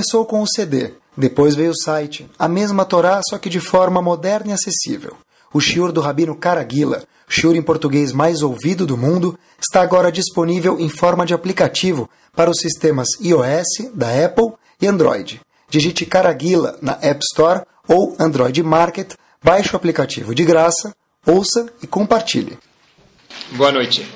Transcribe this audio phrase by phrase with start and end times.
[0.00, 4.00] Começou com o CD, depois veio o site, a mesma Torá, só que de forma
[4.00, 5.14] moderna e acessível.
[5.52, 10.80] O shiur do Rabino Caraguila, shiur em português mais ouvido do mundo, está agora disponível
[10.80, 15.38] em forma de aplicativo para os sistemas iOS, da Apple e Android.
[15.68, 19.12] Digite Caraguila na App Store ou Android Market,
[19.44, 20.94] baixe o aplicativo de graça,
[21.26, 22.58] ouça e compartilhe.
[23.50, 24.10] Boa noite.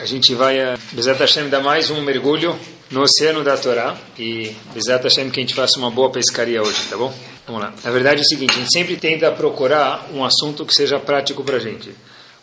[0.00, 2.58] A gente vai, a Bezat Hashem, dar mais um mergulho
[2.90, 6.82] no oceano da Torá e Bezat Hashem que a gente faça uma boa pescaria hoje,
[6.90, 7.12] tá bom?
[7.46, 7.72] Vamos lá.
[7.84, 11.44] Na verdade é o seguinte, a gente sempre tenta procurar um assunto que seja prático
[11.44, 11.90] para a gente.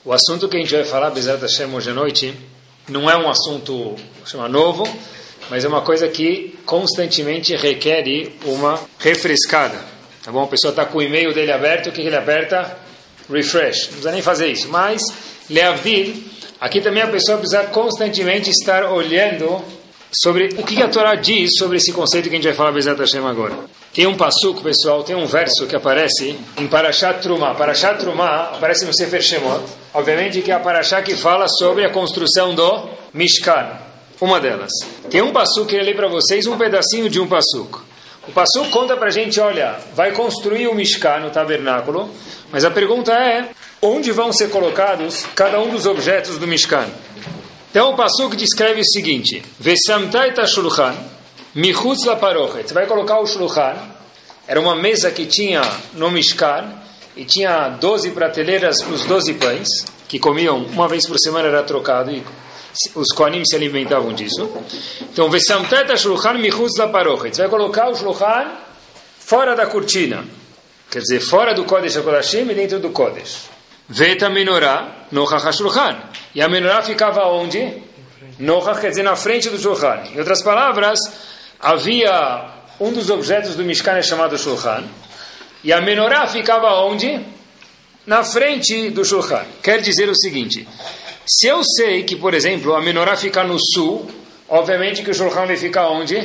[0.06, 2.34] O assunto que a gente vai falar, Bezat Hashem, hoje à noite,
[2.88, 4.88] não é um assunto, chama novo,
[5.50, 8.04] mas é uma coisa que constantemente requer
[8.46, 9.78] uma refrescada.
[10.24, 10.44] Tá bom?
[10.44, 12.78] A pessoa está com o e-mail dele aberto, o que ele aperta?
[13.30, 13.80] Refresh.
[13.80, 14.70] Não precisa nem fazer isso.
[14.70, 15.02] Mas,
[15.50, 16.24] Leavdil,
[16.60, 19.64] aqui também a pessoa precisa constantemente estar olhando
[20.22, 23.00] sobre o que a Torá diz sobre esse conceito que a gente vai falar Bezat
[23.00, 23.54] Hashem agora.
[23.94, 27.56] Tem um passuco, pessoal, tem um verso que aparece em Parashat Trumah.
[27.56, 29.64] Parashat Trumah aparece no Sefer Shemot.
[29.94, 33.70] Obviamente que é a Parashat que fala sobre a construção do Mishkan.
[34.20, 34.72] Uma delas.
[35.10, 37.84] Tem um passuco que eu ler para vocês, um pedacinho de um passuco.
[38.28, 42.10] O passuco conta para a gente, olha, vai construir o Mishkan, no tabernáculo,
[42.52, 43.50] mas a pergunta é,
[43.82, 46.88] onde vão ser colocados cada um dos objetos do Mishkan?
[47.78, 49.44] Então o passuco descreve o seguinte,
[51.54, 52.16] michutz la.
[52.16, 53.76] Você vai colocar o shulchan,
[54.48, 55.62] era uma mesa que tinha
[55.94, 56.74] no Mishkan,
[57.16, 59.68] e tinha 12 prateleiras para os 12 pães,
[60.08, 62.24] que comiam uma vez por semana, era trocado, e
[62.96, 64.50] os Koanim se alimentavam disso.
[65.00, 67.36] Então, Vesamteta Shulchan Michutz la Parochet.
[67.36, 68.54] Você vai colocar o Shulchan
[69.20, 70.26] fora da cortina.
[70.90, 73.52] Quer dizer, fora do Kodesh HaKodashim e dentro do Kodesh.
[73.88, 75.98] Veta Menorá Nochach HaShulchan.
[76.36, 77.82] E a Menorá ficava onde?
[78.40, 80.04] Nochach quer dizer na frente do Shulchan.
[80.14, 81.00] Em outras palavras,
[81.60, 82.46] havia
[82.80, 84.84] um dos objetos do Mishkan é chamado Shulchan.
[85.64, 87.20] E a Menorá ficava onde?
[88.06, 89.46] Na frente do Shulchan.
[89.62, 90.68] Quer dizer o seguinte...
[91.30, 94.10] Se eu sei que, por exemplo, a menorá fica no sul,
[94.48, 96.16] obviamente que o Shulchan vai ficar onde?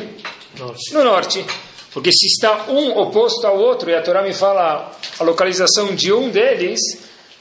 [0.56, 0.94] Norte.
[0.94, 1.44] No norte.
[1.92, 6.12] Porque se está um oposto ao outro, e a Torá me fala a localização de
[6.12, 6.78] um deles,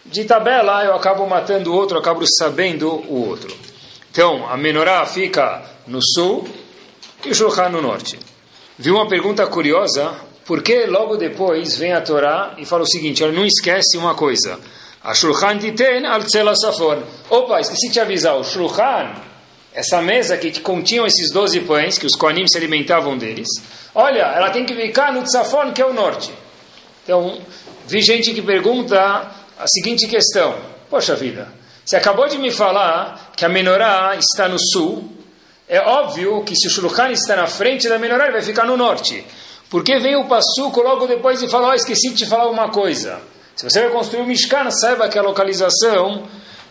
[0.05, 3.55] de tabela eu acabo matando o outro, eu acabo sabendo o outro.
[4.11, 6.47] Então, a menorá fica no sul
[7.23, 8.19] e o Shulchan no norte.
[8.77, 10.13] Viu uma pergunta curiosa?
[10.45, 14.15] Por que logo depois vem a Torá e fala o seguinte, olha, não esquece uma
[14.15, 14.59] coisa...
[15.03, 17.01] A Shulchan Titen al Safon.
[17.31, 18.35] Opa, esqueci de te avisar.
[18.35, 19.15] O Shulchan,
[19.73, 23.47] essa mesa que continha esses 12 pães, que os Koanim se alimentavam deles,
[23.95, 26.31] olha, ela tem que ficar no Tzafon, que é o norte.
[27.03, 27.41] Então,
[27.87, 29.27] vi gente que pergunta
[29.61, 30.55] a seguinte questão.
[30.89, 31.47] Poxa vida,
[31.85, 35.09] você acabou de me falar que a menorá está no sul.
[35.69, 38.75] É óbvio que se o Shulchan está na frente da menorá, ele vai ficar no
[38.75, 39.25] norte.
[39.69, 43.21] Porque vem o Passuco logo depois e fala, oh, esqueci de te falar uma coisa.
[43.55, 46.23] Se você vai construir o Mishkan, saiba que a localização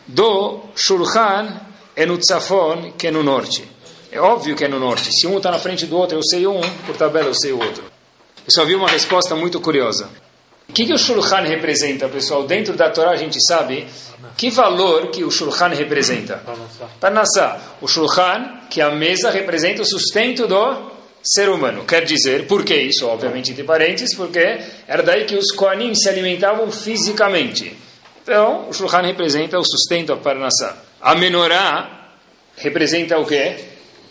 [0.06, 1.60] do Shulchan
[1.94, 3.66] é no Tzafon, que é no norte.
[4.10, 5.10] É óbvio que é no norte.
[5.12, 7.62] Se um está na frente do outro, eu sei um, por tabela eu sei o
[7.62, 7.84] outro.
[7.84, 10.10] Eu só vi uma resposta muito curiosa.
[10.70, 12.44] O que, que o Shulchan representa, pessoal?
[12.44, 13.88] Dentro da Torá a gente sabe
[14.36, 16.40] que valor que o Shulchan representa.
[17.00, 17.60] Parnassá.
[17.80, 20.92] O Shulchan, que a mesa representa o sustento do
[21.24, 21.84] ser humano.
[21.84, 23.04] Quer dizer, por que isso?
[23.08, 27.76] Obviamente, entre parênteses, porque era daí que os Koanim se alimentavam fisicamente.
[28.22, 30.76] Então, o Shulchan representa o sustento, a Parnassá.
[31.00, 32.12] A Menorá
[32.56, 33.56] representa o quê?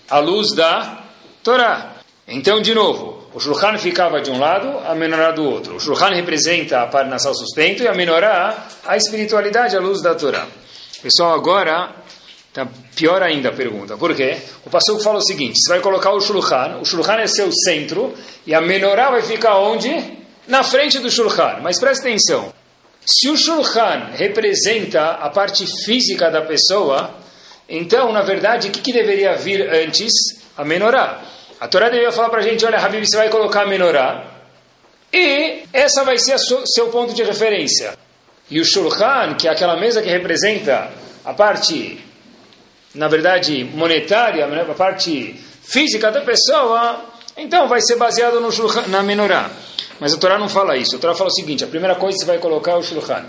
[0.09, 1.05] A luz da
[1.41, 1.95] Torá.
[2.27, 5.75] Então, de novo, o Shulchan ficava de um lado, a Menorá do outro.
[5.75, 10.15] O Shulchan representa a Parnassá, o sustento, e a Menorá, a espiritualidade, a luz da
[10.15, 10.47] Torá.
[11.01, 11.95] Pessoal, agora
[12.51, 13.95] Tá pior ainda a pergunta.
[13.95, 14.37] Por quê?
[14.65, 18.13] O pastor fala o seguinte: você vai colocar o Shulchan, o Shulchan é seu centro,
[18.45, 20.17] e a menorá vai ficar onde?
[20.47, 21.59] Na frente do Shulchan.
[21.61, 22.51] Mas preste atenção:
[23.05, 27.11] se o Shulchan representa a parte física da pessoa,
[27.67, 30.11] então, na verdade, o que, que deveria vir antes?
[30.57, 31.21] A menorá.
[31.59, 34.25] A Torá deveria falar para a gente: olha, Habib, você vai colocar a menorá,
[35.11, 37.97] e essa vai ser o seu ponto de referência.
[38.49, 40.91] E o Shulchan, que é aquela mesa que representa
[41.23, 42.03] a parte
[42.93, 47.05] na verdade, monetária, né, a parte física da pessoa,
[47.37, 49.49] então vai ser baseado no shulchan, na menorá.
[49.99, 50.95] Mas a Torá não fala isso.
[50.95, 53.25] A Torá fala o seguinte: a primeira coisa você vai colocar o shulchan.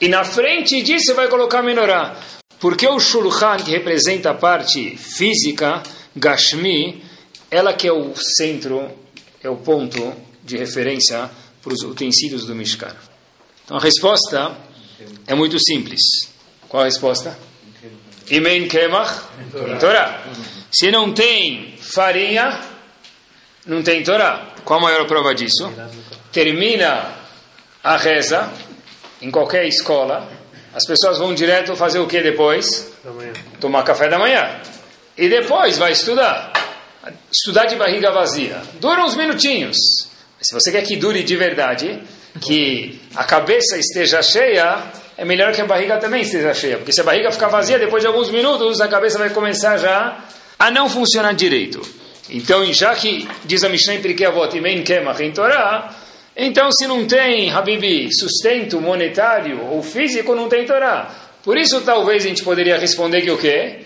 [0.00, 2.16] E na frente disso você vai colocar a menorá.
[2.58, 5.82] Porque o shulchan, que representa a parte física,
[6.16, 7.04] Gashmi,
[7.52, 8.90] ela que é o centro,
[9.44, 11.30] é o ponto de referência
[11.62, 12.96] para os utensílios do Mishkan.
[13.64, 14.56] Então a resposta
[15.26, 16.00] é muito simples.
[16.66, 17.38] Qual a resposta?
[18.30, 19.24] Imen Kemach,
[19.78, 20.24] Torá.
[20.72, 22.58] Se não tem farinha,
[23.66, 24.54] não tem Torá.
[24.64, 25.70] Qual a maior prova disso?
[26.32, 27.14] Termina
[27.84, 28.50] a reza
[29.20, 30.26] em qualquer escola,
[30.72, 32.90] as pessoas vão direto fazer o que depois?
[33.60, 34.58] Tomar café da manhã.
[35.18, 36.61] E depois vai estudar.
[37.32, 38.62] Estudar de barriga vazia.
[38.80, 39.76] Dura uns minutinhos.
[40.40, 42.00] Se você quer que dure de verdade,
[42.40, 44.82] que a cabeça esteja cheia,
[45.16, 46.76] é melhor que a barriga também esteja cheia.
[46.76, 50.24] Porque se a barriga ficar vazia, depois de alguns minutos, a cabeça vai começar já
[50.58, 51.80] a não funcionar direito.
[52.30, 53.94] Então, já que diz a Mishnah
[56.34, 61.10] então se não tem, Habibi, sustento monetário ou físico, não tem Torá.
[61.42, 63.80] Por isso, talvez a gente poderia responder que o quê?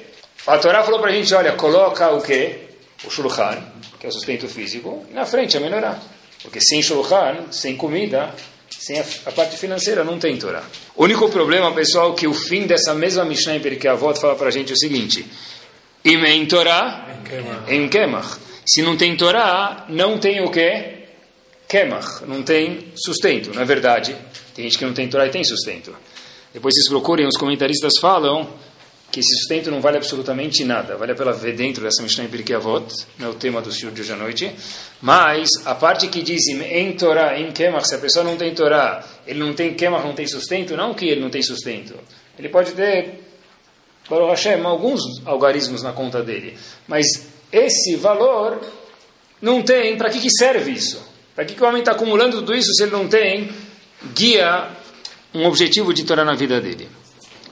[0.47, 2.66] A Torá falou para a gente, olha, coloca o quê?
[3.04, 3.62] O Shulchan,
[3.98, 6.02] que é o sustento físico, e na frente a melhorar.
[6.43, 8.34] Porque sem Shulchan, sem comida,
[8.70, 10.62] sem a, a, parte financeira, não tem Torá.
[10.94, 14.48] O único problema, pessoal, que o fim dessa mesma Mishnah em Pirkei Avot fala para
[14.48, 15.26] a gente o seguinte:
[16.04, 17.06] em Torá,
[17.69, 18.38] em Kemach.
[18.64, 21.04] Se não tem Torá, não tem o quê?
[21.69, 23.52] Kemach, não tem sustento.
[23.54, 24.16] Na é verdade,
[24.54, 25.94] tem gente que não tem Torá e tem sustento.
[26.52, 28.48] Depois vocês procurem, os comentaristas falam
[29.11, 30.97] que esse sustento não vale absolutamente nada.
[30.97, 33.73] Vale a pena ver dentro dessa Mishnah em Pirkei Avot, não é o tema do
[33.73, 34.50] Senhor de hoje à noite.
[35.00, 39.05] Mas a parte que diz em Torá, em Kemach, se a pessoa não tem Torá,
[39.26, 41.94] ele não tem Kemach, não tem sustento, não que ele não tem sustento.
[42.38, 43.20] Ele pode ter,
[44.08, 46.56] Baruch Hashem, alguns algarismos na conta dele.
[46.87, 47.06] Mas
[47.50, 48.61] esse valor
[49.41, 51.03] não tem, para que, que serve isso?
[51.35, 53.50] Para que, que o homem está acumulando tudo isso se ele não tem
[54.14, 54.69] guia,
[55.35, 56.88] um objetivo de Torá na vida dele?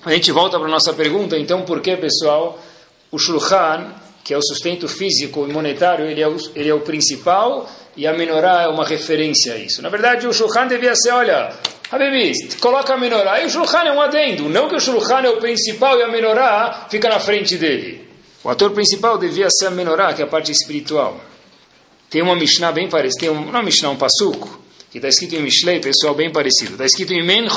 [0.04, 2.62] A gente volta para a nossa pergunta, então, por que, pessoal,
[3.10, 6.80] o Shulchan, que é o sustento físico e monetário, ele é o, ele é o
[6.80, 9.80] principal e a menorá é uma referência a isso.
[9.80, 11.52] Na verdade, o Shulchan devia ser, olha,
[11.90, 15.30] Habibi, coloca a menorá, e o Shulchan é um adendo, não que o Shulchan é
[15.30, 18.06] o principal e a menorá fica na frente dele.
[18.42, 21.18] O ator principal devia ser a menorá, que é a parte espiritual.
[22.10, 24.60] Tem uma Mishnah bem parecida, tem uma Mishnah, um passuco,
[24.90, 26.72] que está escrito em Mishlei, pessoal, bem parecido.
[26.72, 27.48] Está escrito em Men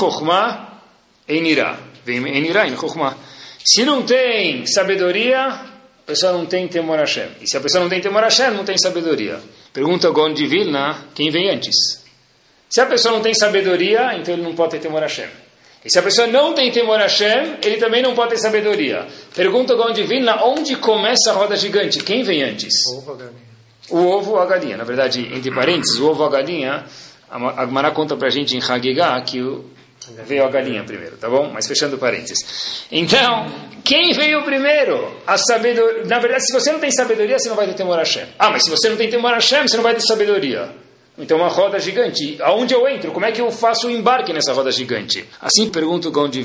[2.08, 3.18] Chokhmah Enirah.
[3.66, 5.68] Se não tem sabedoria, a
[6.06, 7.28] pessoa não tem temor a Hashem.
[7.42, 9.40] E se a pessoa não tem temor a Hashem, não tem sabedoria.
[9.74, 11.76] Pergunta Gon de Vilna, quem vem antes?
[12.70, 15.28] Se a pessoa não tem sabedoria, então ele não pode ter temor a Hashem.
[15.84, 19.06] E se a pessoa não tem temor a Hashem, ele também não pode ter sabedoria.
[19.36, 22.00] Pergunta Gon de Vilna, onde começa a roda gigante?
[22.00, 22.74] Quem vem antes?
[22.90, 23.48] O ovo, a galinha.
[23.90, 24.78] O ovo ou a galinha.
[24.78, 26.86] Na verdade, entre parênteses, o ovo ou a galinha,
[27.30, 29.66] a Agmará conta para a gente em Hagigah que o
[30.26, 31.52] Veio a galinha primeiro, tá bom?
[31.54, 32.86] Mas fechando parênteses.
[32.92, 33.48] Então,
[33.84, 35.18] quem veio primeiro?
[35.26, 36.06] A sabedoria.
[36.06, 38.26] Na verdade, se você não tem sabedoria, você não vai ter temor a Hashem.
[38.40, 40.70] Ah, mas se você não tem temor a Hashem, você não vai ter sabedoria.
[41.18, 42.38] Então, uma roda gigante.
[42.42, 43.12] Aonde eu entro?
[43.12, 45.26] Como é que eu faço o embarque nessa roda gigante?
[45.42, 46.44] Assim pergunta o Gaon de.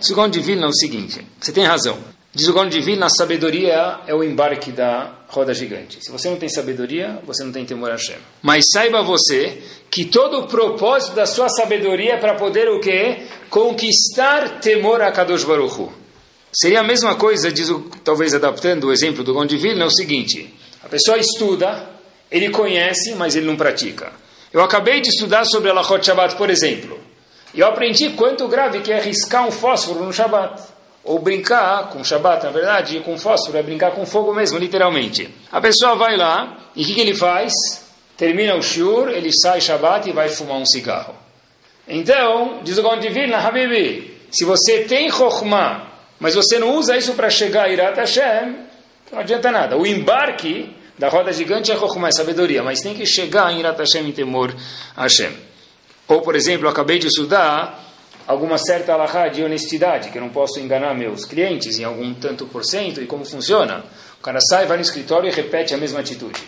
[0.00, 2.15] Se o Vilna é o seguinte: você tem razão.
[2.36, 6.04] Diz o Gaon de Vilna, a sabedoria é o embarque da roda gigante.
[6.04, 8.18] Se você não tem sabedoria, você não tem temor a Hashem.
[8.42, 13.26] Mas saiba você que todo o propósito da sua sabedoria é para poder o quê?
[13.48, 15.90] Conquistar temor a Kadosh Baruch Hu.
[16.52, 19.86] Seria a mesma coisa, diz o, talvez adaptando o exemplo do Gaon de Vilna, é
[19.86, 21.88] o seguinte: a pessoa estuda,
[22.30, 24.12] ele conhece, mas ele não pratica.
[24.52, 27.00] Eu acabei de estudar sobre a Lachot Shabbat, por exemplo.
[27.54, 30.75] E eu aprendi quanto grave que é riscar um fósforo no Shabbat.
[31.06, 35.32] Ou brincar com Shabat, na verdade, com fósforo, é brincar com fogo mesmo, literalmente.
[35.52, 37.52] A pessoa vai lá, e o que, que, ele faz?
[38.16, 41.14] Termina o shiur, ele sai Shabat e vai fumar um cigarro.
[41.86, 45.86] Então, diz o Gaon Divina, Habibi, se você tem Chokhmah,
[46.18, 48.56] mas você não usa isso para chegar a Irat Hashem,
[49.12, 49.76] não adianta nada.
[49.76, 53.78] O embarque da roda gigante é Chokhmah, é sabedoria, mas tem que chegar em Irat
[53.78, 54.52] Hashem em temor
[54.96, 55.30] a Hashem.
[56.08, 57.85] Ou, por exemplo, eu acabei de estudar
[58.26, 62.46] alguma certa alahá de honestidade, que eu não posso enganar meus clientes em algum tanto
[62.46, 63.84] por cento, e como funciona?
[64.18, 66.42] O cara sai, vai no escritório e repete a mesma atitude.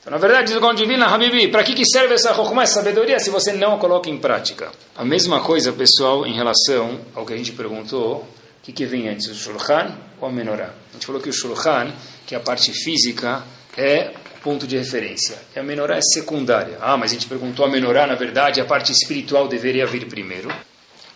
[0.00, 3.18] Então, na verdade, diz o Divina, Habibi, para que, que serve essa rokhmah, essa sabedoria,
[3.18, 4.70] se você não a coloca em prática?
[4.96, 8.26] A mesma coisa, pessoal, em relação ao que a gente perguntou, o
[8.62, 10.70] que, que vem antes, o Shulchan ou a Menorá?
[10.90, 11.92] A gente falou que o Shulchan,
[12.26, 13.42] que é a parte física,
[13.76, 15.36] é ponto de referência.
[15.54, 16.78] E a menorá é secundária.
[16.80, 20.48] Ah, mas a gente perguntou a menorá, na verdade, a parte espiritual deveria vir primeiro.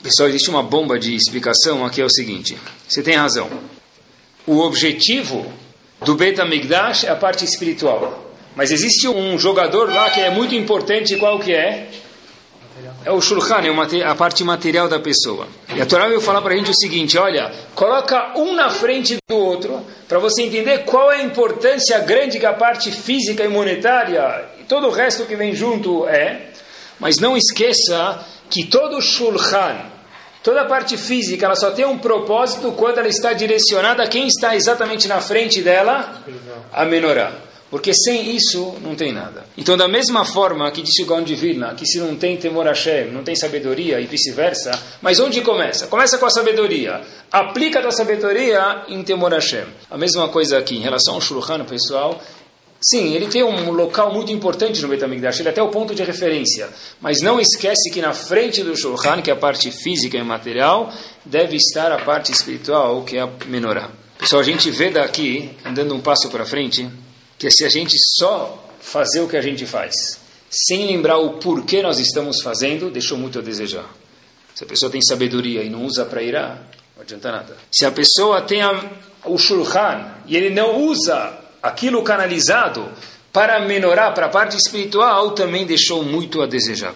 [0.03, 2.59] Pessoal, existe uma bomba de explicação aqui, é o seguinte.
[2.89, 3.49] Você tem razão.
[4.45, 5.47] O objetivo
[6.05, 8.35] do Beta Migdash é a parte espiritual.
[8.57, 11.89] Mas existe um jogador lá que é muito importante, qual que é?
[13.05, 15.47] É o Shulchan, é a parte material da pessoa.
[15.73, 19.17] E a Torá veio falar para a gente o seguinte, olha, coloca um na frente
[19.29, 23.49] do outro, para você entender qual é a importância grande que a parte física e
[23.49, 26.49] monetária, e todo o resto que vem junto é.
[26.99, 29.91] Mas não esqueça que todo Shulchan,
[30.43, 34.27] Toda a parte física, ela só tem um propósito quando ela está direcionada a quem
[34.27, 36.21] está exatamente na frente dela?
[36.73, 37.33] A menorá.
[37.71, 39.45] Porque sem isso não tem nada.
[39.57, 42.67] Então, da mesma forma que disse o Gaon de Vilna, que se não tem temor
[42.67, 45.87] a Hashem, não tem sabedoria e vice-versa, mas onde começa?
[45.87, 47.01] Começa com a sabedoria.
[47.31, 49.65] Aplica a tua sabedoria em temor a Hashem.
[49.89, 52.21] A mesma coisa aqui, em relação ao Shulchan, pessoal,
[52.85, 56.03] Sim, ele tem um local muito importante no Betamigdash, ele é até o ponto de
[56.03, 56.69] referência.
[57.01, 60.93] Mas não esquece que na frente do Shulchan, que é a parte física e material,
[61.25, 63.89] deve estar a parte espiritual, que é a menorá.
[64.19, 66.89] Pessoal, a gente vê daqui, andando um passo para frente,
[67.39, 70.19] que se a gente só fazer o que a gente faz,
[70.51, 73.89] sem lembrar o porquê nós estamos fazendo, deixou muito a desejar.
[74.55, 76.59] Se a pessoa tem sabedoria e não usa para irá,
[76.97, 77.57] não adianta nada.
[77.71, 78.91] Se a pessoa tem a,
[79.25, 82.90] o Shulchan e ele não usa aquilo canalizado
[83.33, 86.95] para menorar para a parte espiritual, também deixou muito a desejar.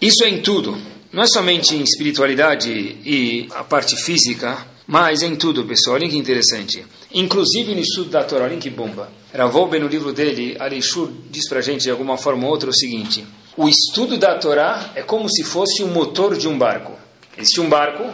[0.00, 0.76] Isso é em tudo.
[1.12, 5.94] Não é somente em espiritualidade e a parte física, mas em tudo, pessoal.
[5.96, 6.84] Olha que interessante.
[7.14, 9.08] Inclusive no estudo da Torá, olha que bomba.
[9.32, 13.24] Ravolbe, no livro dele, Aleixur, diz para gente de alguma forma ou outra o seguinte:
[13.56, 16.92] o estudo da Torá é como se fosse o motor de um barco.
[17.38, 18.04] Existe um barco,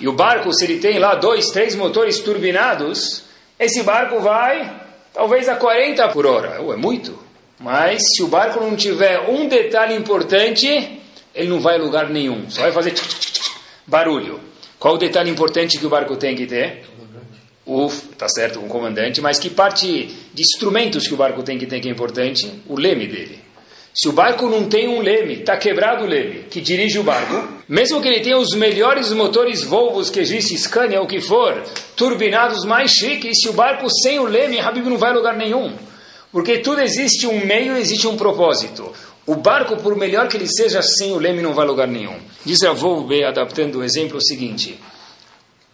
[0.00, 3.22] e o barco, se ele tem lá dois, três motores turbinados,
[3.58, 6.60] esse barco vai talvez a 40 por hora.
[6.60, 7.18] é muito.
[7.58, 11.00] Mas se o barco não tiver um detalhe importante,
[11.34, 12.50] ele não vai a lugar nenhum.
[12.50, 12.94] Só vai fazer
[13.86, 14.40] barulho.
[14.78, 16.84] Qual o detalhe importante que o barco tem que ter?
[17.66, 21.66] O, tá certo, um comandante, mas que parte de instrumentos que o barco tem que
[21.66, 22.50] ter que é importante?
[22.66, 23.38] O leme dele.
[23.94, 27.59] Se o barco não tem um leme, está quebrado o leme, que dirige o barco,
[27.70, 31.62] mesmo que ele tenha os melhores motores Volvos que existe, Scania o que for,
[31.94, 35.72] turbinados mais chiques, se o barco sem o leme, Habib não vai a lugar nenhum.
[36.32, 38.92] Porque tudo existe um meio, existe um propósito.
[39.24, 42.18] O barco, por melhor que ele seja, sem o leme não vai a lugar nenhum.
[42.44, 44.76] Diz a Volve, adaptando o exemplo, o seguinte: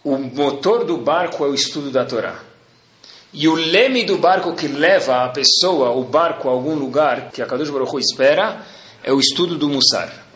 [0.03, 2.35] o motor do barco é o estudo da Torá.
[3.33, 7.41] E o leme do barco que leva a pessoa, o barco, a algum lugar que
[7.41, 8.61] a Kadosh Baruch Hu espera,
[9.03, 10.26] é o estudo do Mussar.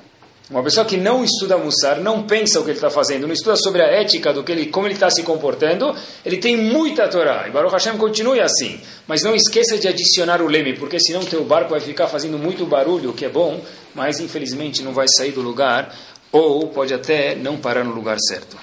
[0.51, 3.55] Uma pessoa que não estuda Mussar, não pensa o que ele está fazendo, não estuda
[3.55, 7.47] sobre a ética do que ele, como ele está se comportando, ele tem muita Torá.
[7.47, 8.77] E Baruch Hashem continue assim.
[9.07, 12.65] Mas não esqueça de adicionar o leme, porque senão teu barco vai ficar fazendo muito
[12.65, 13.61] barulho, que é bom,
[13.95, 15.97] mas infelizmente não vai sair do lugar,
[16.33, 18.57] ou pode até não parar no lugar certo.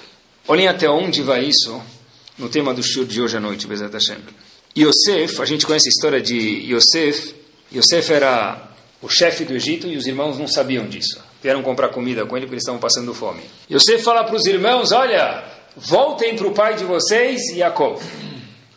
[0.46, 1.80] Olhem até onde vai isso
[2.36, 4.18] no tema do shur de hoje à noite, Bezat Hashem.
[4.76, 7.34] Yosef, a gente conhece a história de Yosef.
[7.74, 8.68] Yosef era
[9.00, 11.27] o chefe do Egito e os irmãos não sabiam disso.
[11.42, 13.42] Vieram comprar comida com ele porque eles estavam passando fome.
[13.70, 15.44] Yosef fala para os irmãos, olha,
[15.76, 18.02] voltem para o pai de vocês, Yaakov.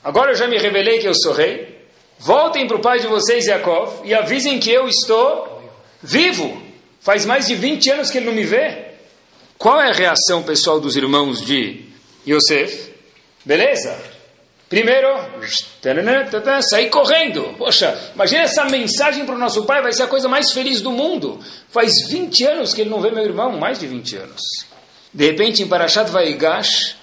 [0.03, 1.81] Agora eu já me revelei que eu sou rei.
[2.19, 5.63] Voltem para o pai de vocês, Yaakov, e avisem que eu estou
[6.03, 6.61] vivo.
[6.99, 8.91] Faz mais de 20 anos que ele não me vê.
[9.57, 11.85] Qual é a reação pessoal dos irmãos de
[12.27, 12.91] Yosef?
[13.43, 14.10] Beleza?
[14.71, 15.09] Primeiro,
[16.61, 17.53] sair correndo.
[17.57, 20.93] Poxa, imagina essa mensagem para o nosso pai, vai ser a coisa mais feliz do
[20.93, 21.41] mundo.
[21.67, 24.41] Faz 20 anos que ele não vê meu irmão, mais de 20 anos.
[25.13, 26.95] De repente, em Parashat Vaigash,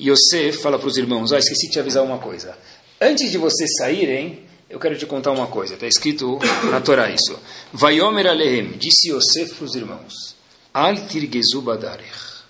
[0.00, 2.58] Yosef fala para os irmãos, ah, esqueci de te avisar uma coisa.
[3.00, 5.74] Antes de vocês saírem, eu quero te contar uma coisa.
[5.74, 6.40] Está escrito
[6.72, 7.38] na Torá isso.
[7.72, 10.34] Vayomer Alehem, disse Yosef para os irmãos,
[10.74, 12.42] Al tirgezu badarech.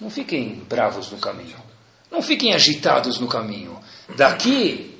[0.00, 1.56] Não fiquem bravos no caminho.
[2.08, 3.76] Não fiquem agitados no caminho.
[4.14, 4.94] Daqui,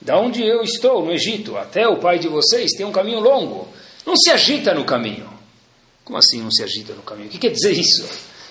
[0.00, 3.68] da onde eu estou, no Egito, até o pai de vocês, tem um caminho longo.
[4.04, 5.30] Não se agita no caminho.
[6.04, 7.28] Como assim não se agita no caminho?
[7.28, 8.04] O que quer dizer isso?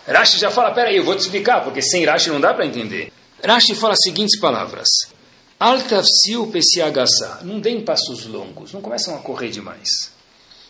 [0.08, 3.12] Rashi já fala, peraí, eu vou te explicar, porque sem Rashi não dá para entender.
[3.44, 4.88] Rashi fala as seguintes palavras.
[5.60, 7.40] Altafsiu pesiagasa.
[7.44, 10.12] Não deem passos longos, não começam a correr demais.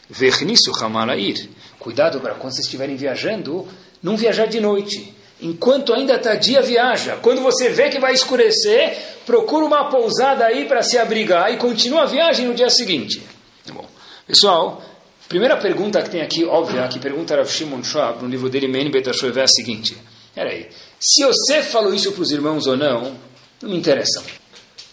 [0.09, 1.47] Vernisu hamalair.
[1.79, 3.67] Cuidado para quando vocês estiverem viajando,
[4.01, 7.17] não viajar de noite enquanto ainda está dia, viaja.
[7.17, 12.03] Quando você vê que vai escurecer, procura uma pousada aí para se abrigar e continua
[12.03, 13.21] a viagem no dia seguinte.
[13.71, 13.85] Bom,
[14.27, 14.81] pessoal,
[15.27, 18.89] primeira pergunta que tem aqui, óbvia, que pergunta Rav Shimon Schwab, no livro dele, Men
[18.91, 19.97] Betashoev, é a seguinte.
[20.33, 20.67] Peraí,
[20.99, 23.15] se você falou isso para os irmãos ou não,
[23.61, 24.23] não me interessa.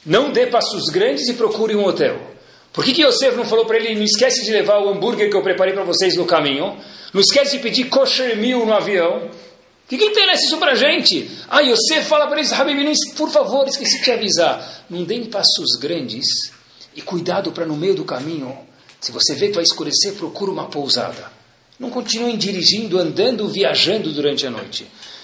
[0.04, 2.18] Não dê passos grandes e procure um hotel.
[2.72, 5.36] Por que, que Yosef não falou para ele, não esquece de levar o hambúrguer que
[5.36, 6.76] eu preparei para vocês no caminho,
[7.12, 9.30] não esquece de pedir kosher mil no avião,
[9.88, 11.30] o que, que interessa isso para a gente?
[11.48, 12.76] Ah, você fala para eles, Habib,
[13.16, 14.84] por favor, esqueci de te avisar.
[14.90, 16.26] Não deem passos grandes
[16.94, 18.54] e cuidado para no meio do caminho,
[19.00, 21.32] se você vê que vai escurecer, procura uma pousada.
[21.80, 24.82] Não continuem dirigindo, andando, viajando durante a noite.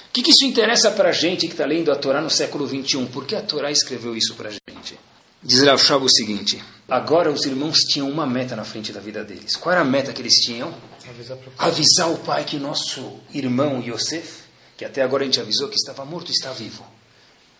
[0.08, 2.66] O que, que isso interessa para a gente que está lendo a Torá no século
[2.66, 3.04] 21?
[3.08, 4.98] Por que a Torá escreveu isso para a gente?
[5.42, 9.22] Diz Rav Shab o seguinte: agora os irmãos tinham uma meta na frente da vida
[9.22, 9.56] deles.
[9.56, 10.72] Qual era a meta que eles tinham?
[11.06, 14.43] Avisar, Avisar o pai que nosso irmão Yosef
[14.76, 16.84] que até agora a gente avisou que estava morto, está vivo.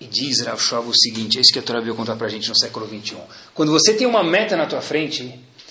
[0.00, 2.49] E diz Rav o seguinte, é isso que a Torá veio contar para a gente
[2.49, 3.18] no século 21.
[3.54, 5.23] Quando você tem uma meta na tua frente,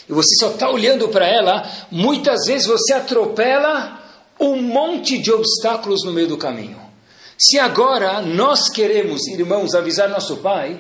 [0.08, 4.02] e você só está olhando para ela, muitas vezes você atropela
[4.40, 6.82] um monte de obstáculos no meio do caminho.
[7.38, 10.80] Se agora nós queremos, irmãos, avisar nosso pai,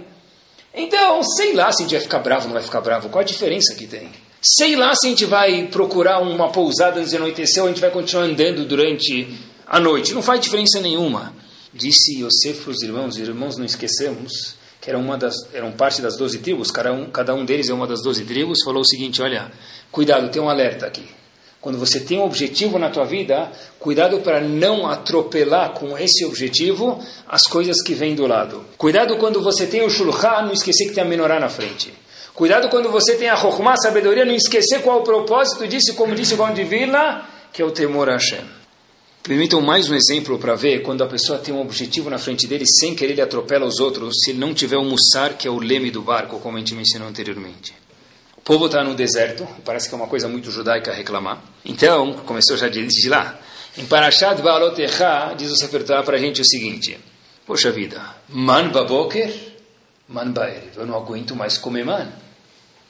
[0.73, 3.21] então sei lá se a gente vai ficar bravo ou não vai ficar bravo, qual
[3.21, 4.09] a diferença que tem?
[4.41, 7.81] Sei lá se a gente vai procurar uma pousada antes de anoitecer ou a gente
[7.81, 9.37] vai continuar andando durante
[9.73, 11.33] a noite, não faz diferença nenhuma.
[11.73, 16.15] Disse Yosef para os irmãos, irmãos, não esquecemos que era uma das, eram parte das
[16.15, 19.19] doze tribos, cada um, cada um deles é uma das doze tribos, falou o seguinte,
[19.19, 19.51] olha,
[19.91, 21.03] cuidado, tem um alerta aqui.
[21.59, 27.03] Quando você tem um objetivo na tua vida, cuidado para não atropelar com esse objetivo
[27.27, 28.63] as coisas que vêm do lado.
[28.77, 31.91] Cuidado quando você tem o shulchan, não esquecer que tem a menorá na frente.
[32.35, 36.13] Cuidado quando você tem a chokhmah, sabedoria, não esquecer qual é o propósito disso, como
[36.13, 38.62] disse o Vilna, que é o temor a Hashem.
[39.23, 42.65] Permitam mais um exemplo para ver quando a pessoa tem um objetivo na frente dele,
[42.67, 45.89] sem querer ele atropela os outros, se não tiver o mussar, que é o leme
[45.89, 47.73] do barco, como a gente mencionou anteriormente.
[48.35, 51.41] O povo está no deserto, parece que é uma coisa muito judaica reclamar.
[51.63, 53.39] Então, começou já de lá.
[53.77, 56.99] Em Parashat Baalotecha, diz o Sefer para a gente o seguinte:
[57.45, 59.33] Poxa vida, man baboker,
[60.09, 60.75] man baerev.
[60.75, 62.11] Eu não aguento mais comer man.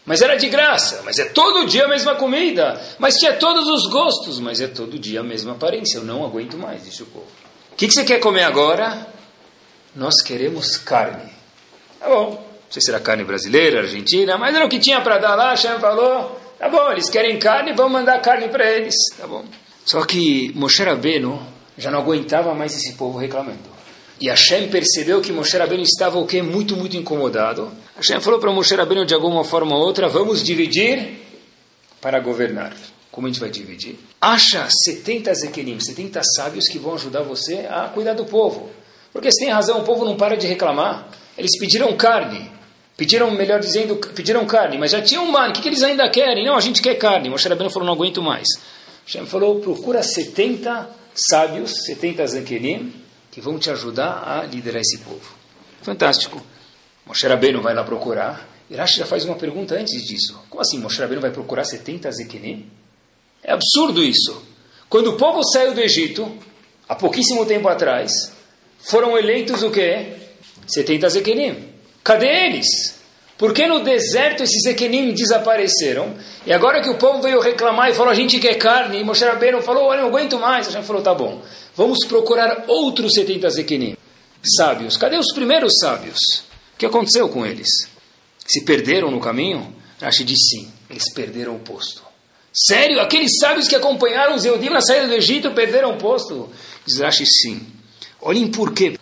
[0.06, 3.90] Mas era de graça, mas é todo dia a mesma comida, mas tinha todos os
[3.90, 5.98] gostos, mas é todo dia a mesma aparência.
[5.98, 7.28] Eu não aguento mais, disse o povo.
[7.72, 9.08] O que, que você quer comer agora?
[9.96, 11.32] Nós queremos carne.
[12.00, 15.20] Tá bom, não sei se era carne brasileira, argentina, mas era o que tinha para
[15.20, 19.26] dar lá, Hashem falou, tá bom, eles querem carne, vamos mandar carne para eles, tá
[19.26, 19.46] bom.
[19.86, 21.42] Só que Moshe Rabbeinu
[21.78, 23.73] já não aguentava mais esse povo reclamando.
[24.24, 26.42] E Hashem percebeu que Moshe Rabbeinu estava o quê?
[26.42, 27.70] Muito, muito incomodado.
[27.98, 31.20] Hashem falou para Moshe Rabbeinu de alguma forma ou outra, vamos dividir
[32.00, 32.74] para governar.
[33.12, 34.00] Como a gente vai dividir?
[34.22, 38.70] Acha 70 zekenim, 70 sábios que vão ajudar você a cuidar do povo.
[39.12, 41.10] Porque você tem razão, o povo não para de reclamar.
[41.38, 42.50] Eles pediram carne.
[42.96, 45.50] Pediram, melhor dizendo, pediram carne, mas já tinham man.
[45.50, 46.46] O que, eles ainda querem?
[46.46, 47.30] Não, a gente quer carne.
[47.30, 48.48] Moshe Rabbeinu falou, não aguento mais.
[49.06, 53.03] Hashem falou, procura 70 sábios, 70 zekenim,
[53.34, 55.34] que vão te ajudar a liderar esse povo.
[55.82, 56.40] Fantástico.
[57.04, 58.48] Moshe Rabbeinu vai lá procurar.
[58.70, 60.40] Irashi já faz uma pergunta antes disso.
[60.52, 62.70] Como assim Moshe Rabbeinu vai procurar 70 Zekenim?
[63.44, 64.40] É absurdo isso.
[64.88, 66.32] Quando o povo saiu do Egito,
[66.88, 68.32] há pouquíssimo tempo atrás,
[68.78, 70.14] foram eleitos o quê?
[70.68, 71.70] 70 Zekenim.
[72.04, 72.68] Cadê eles?
[73.38, 76.16] Por que no deserto esses Zekenim desapareceram?
[76.46, 79.26] E agora que o povo veio reclamar e falou, a gente quer carne, e Moshe
[79.26, 80.68] Rabbeinu falou, olha, não aguento mais.
[80.68, 81.42] A gente falou, tá bom.
[81.76, 83.98] Vamos procurar outros 70 Zequinim.
[84.58, 84.98] Sábios.
[84.98, 86.20] Cadê os primeiros sábios?
[86.76, 87.68] O que aconteceu com eles?
[88.46, 89.74] Se perderam no caminho?
[90.00, 92.04] Rashi diz sim, eles perderam o posto.
[92.54, 93.00] Sério?
[93.00, 96.50] Aqueles sábios que acompanharam os Eudim na saída do Egito perderam o posto?
[96.86, 97.66] Diz Rashi sim.
[98.22, 98.98] Olhem por quê.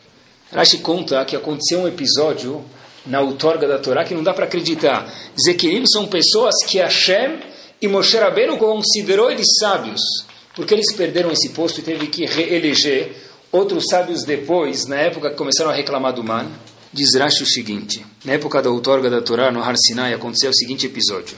[0.54, 2.64] Rashi conta que aconteceu um episódio
[3.12, 5.14] na outorga da Torá que não dá para acreditar.
[5.46, 7.40] Zequirim são pessoas que Hashem
[7.82, 10.02] e Moshe Rabbeinu considerou eles sábios
[10.56, 13.14] porque eles perderam esse posto e teve que reeleger
[13.52, 16.48] outros sábios depois, na época que começaram a reclamar do man.
[16.94, 20.56] Diz Rashi o seguinte: na época da outorga da Torá, no Har Sinai, aconteceu o
[20.56, 21.38] seguinte episódio.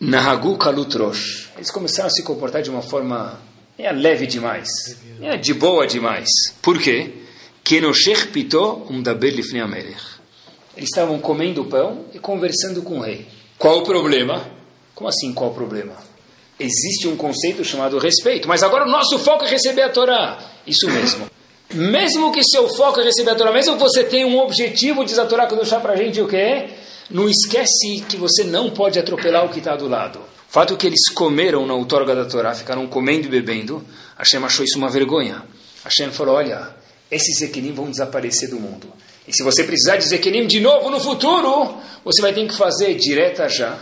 [0.00, 1.50] Nahagu kalutrosh.
[1.56, 3.40] Eles começaram a se comportar de uma forma
[3.78, 4.68] é, leve demais,
[5.20, 6.28] é, de boa demais.
[6.60, 7.12] Por quê?
[7.62, 10.13] Kenoshech pito um lifnei amelech.
[10.76, 13.26] Eles estavam comendo pão e conversando com o rei.
[13.58, 14.48] Qual o problema?
[14.94, 15.94] Como assim, qual o problema?
[16.58, 18.48] existe um conceito chamado respeito.
[18.48, 20.38] Mas agora o nosso foco é receber a Torá.
[20.66, 21.26] Isso mesmo.
[21.72, 25.18] Mesmo que seu foco é receber a Torá, mesmo que você tenha um objetivo, diz
[25.18, 26.78] a Torá que deixar para a gente o que é,
[27.10, 30.18] não esquece que você não pode atropelar o que está do lado.
[30.18, 33.84] O fato que eles comeram na outorga da Torá, ficaram comendo e bebendo,
[34.16, 35.42] Hashem achou isso uma vergonha.
[35.82, 36.68] Hashem falou, olha,
[37.10, 38.86] esses Zequinim vão desaparecer do mundo.
[39.26, 42.94] E se você precisar de Zequinim de novo no futuro, você vai ter que fazer
[42.94, 43.78] direta já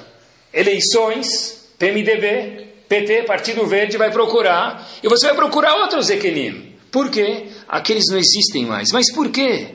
[0.53, 6.77] eleições PMDB, PT, Partido Verde, vai procurar, e você vai procurar outros Ekenim.
[6.91, 7.49] Por quê?
[7.67, 8.93] Aqueles não existem mais.
[8.93, 9.69] Mas por quê?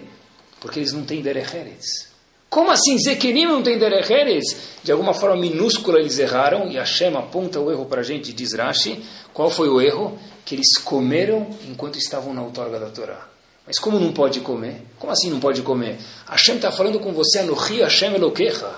[0.60, 2.08] Porque eles não têm Derecheres.
[2.50, 4.46] Como assim Zekenim não tem Derecheres?
[4.84, 8.54] De alguma forma minúscula eles erraram, e Hashem aponta o erro para a gente, diz
[8.54, 9.04] Rashi.
[9.34, 10.18] Qual foi o erro?
[10.46, 13.37] Que eles comeram enquanto estavam na outorga da Torá.
[13.68, 14.82] Mas como não pode comer?
[14.98, 16.00] Como assim não pode comer?
[16.26, 18.72] Hashem está falando com você, Anohi Hashem Elokecha.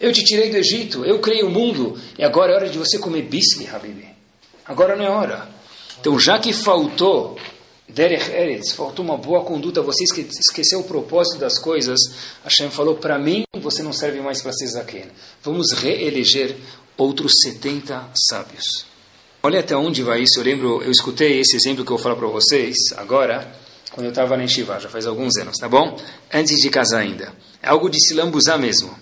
[0.00, 2.98] Eu te tirei do Egito, eu criei o mundo, e agora é hora de você
[2.98, 4.08] comer bisli, Habibi.
[4.64, 5.48] Agora não é hora.
[6.00, 7.38] Então, já que faltou
[7.88, 11.98] Derech Eretz, faltou uma boa conduta, você esqueceu o propósito das coisas,
[12.42, 15.06] Hashem falou, para mim, você não serve mais para ser Zaken.
[15.42, 16.56] Vamos reeleger
[16.96, 18.86] outros 70 sábios.
[19.42, 20.40] Olha até onde vai isso.
[20.40, 23.50] Eu lembro, eu escutei esse exemplo que eu vou falar para vocês agora,
[23.96, 25.98] quando eu estava na Yeshiva, já faz alguns anos, tá bom?
[26.30, 27.32] Antes de casar ainda.
[27.62, 28.94] É algo de se lambuzar mesmo.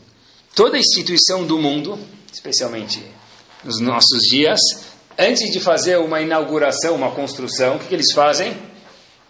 [0.55, 1.99] Toda instituição do mundo,
[2.33, 3.05] especialmente
[3.65, 4.61] nos nossos dias,
[5.19, 8.57] antes de fazer uma inauguração, uma construção, o que, que eles fazem?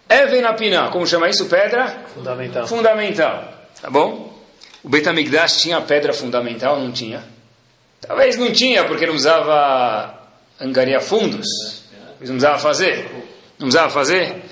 [0.07, 1.45] Evenapina, como chama isso?
[1.45, 2.05] Pedra?
[2.13, 2.67] Fundamental.
[2.67, 3.53] Fundamental.
[3.81, 4.37] Tá bom?
[4.83, 7.23] O Betamigdash tinha pedra fundamental, não tinha?
[7.99, 10.15] Talvez não tinha, porque não usava
[10.61, 11.47] angariar fundos.
[12.21, 13.09] Não usava fazer.
[13.57, 14.44] Não usava fazer?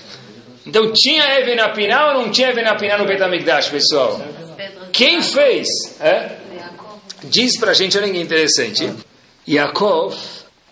[0.65, 4.19] Então tinha Evenapina ou não tinha Evenapina no Betamigdash, pessoal?
[4.91, 5.67] Quem fez?
[5.99, 6.37] É?
[7.23, 8.91] Diz pra gente, olha que interessante.
[9.47, 10.15] Yaakov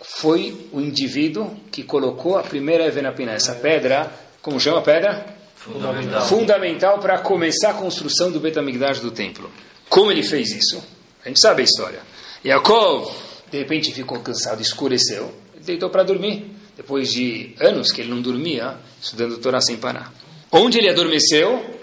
[0.01, 5.25] foi o indivíduo que colocou a primeira Evenapina, essa pedra, como chama a pedra?
[5.55, 6.27] Fundamental.
[6.27, 9.51] Fundamental para começar a construção do Betamigdash do templo.
[9.89, 10.83] Como ele fez isso?
[11.23, 11.99] A gente sabe a história.
[12.43, 13.11] Yaakov,
[13.51, 16.55] de repente, ficou cansado, escureceu, ele deitou para dormir.
[16.75, 20.13] Depois de anos que ele não dormia, estudando Torá sem parar.
[20.51, 21.79] Onde ele adormeceu?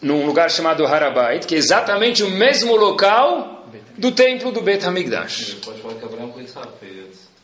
[0.00, 3.66] Num lugar chamado Harabait, que é exatamente o mesmo local
[3.98, 5.58] do templo do Bet Hamikdash.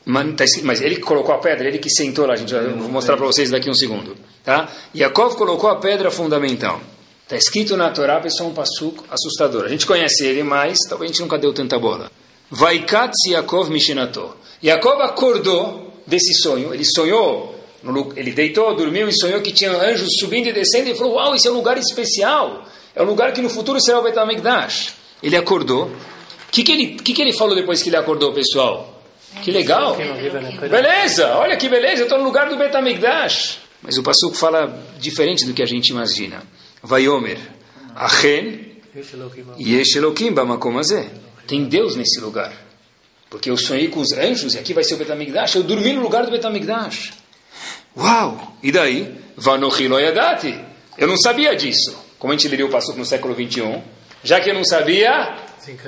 [0.06, 3.50] Mas, ele colocou a pedra, ele que sentou lá, a gente vou mostrar para vocês
[3.50, 4.16] daqui um segundo.
[4.44, 4.70] Tá?
[4.94, 6.80] Yaakov colocou a pedra fundamental.
[7.24, 9.64] Está escrito na Torá, pessoal, um passuco assustador.
[9.64, 12.10] A gente conhece ele, mas talvez a gente nunca deu tanta bola.
[12.48, 14.36] Vaikatz Yaakov Mishinato.
[14.62, 17.55] Yaakov acordou desse sonho, ele sonhou,
[18.16, 21.46] ele deitou, dormiu e sonhou que tinha anjos subindo e descendo e falou, uau, esse
[21.46, 24.94] é um lugar especial, é um lugar que no futuro será o Betamigdash.
[25.22, 25.86] Ele acordou.
[25.86, 29.02] O que, que, ele, que, que ele falou depois que ele acordou, pessoal?
[29.42, 29.96] Que legal!
[30.70, 33.58] Beleza, olha que beleza, eu estou no lugar do Betamigdash.
[33.82, 36.42] Mas o Passuco fala diferente do que a gente imagina.
[36.82, 37.38] Vaiomer,
[37.94, 38.76] Achen,
[39.58, 41.10] Yesh Elokim Bamakom Azeh.
[41.46, 42.52] Tem Deus nesse lugar.
[43.28, 45.56] Porque eu sonhei com os anjos e aqui vai ser o Betamigdash.
[45.56, 47.12] Eu dormi no lugar do Betamigdash.
[47.96, 48.58] Uau!
[48.62, 49.14] E daí?
[49.36, 50.58] Vanochi lo yadati.
[50.98, 51.96] Eu não sabia disso.
[52.18, 53.82] Como a gente leria o Passuco no século 21.
[54.22, 55.36] Já que eu não sabia,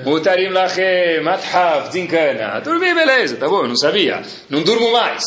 [0.05, 2.61] Mutarim lachem, mathav, zinkana.
[2.61, 4.23] Dormi, beleza, tá bom, eu não sabia.
[4.49, 5.25] Não durmo mais.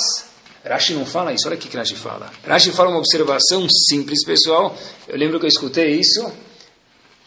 [0.63, 2.29] Rashi não fala isso, olha o que Rashi fala.
[2.45, 4.77] Rashi fala uma observação simples, pessoal.
[5.07, 6.31] Eu lembro que eu escutei isso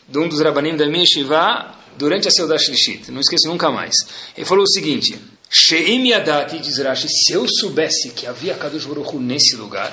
[0.09, 3.11] de um dos rabanim da minha Shiva durante a Seudah Shlishit.
[3.11, 3.95] Não esqueço nunca mais.
[4.37, 5.19] Ele falou o seguinte,
[5.57, 9.93] Sheim yadati, diz Rashi, se eu soubesse que havia Kadosh Baruch Hu nesse lugar,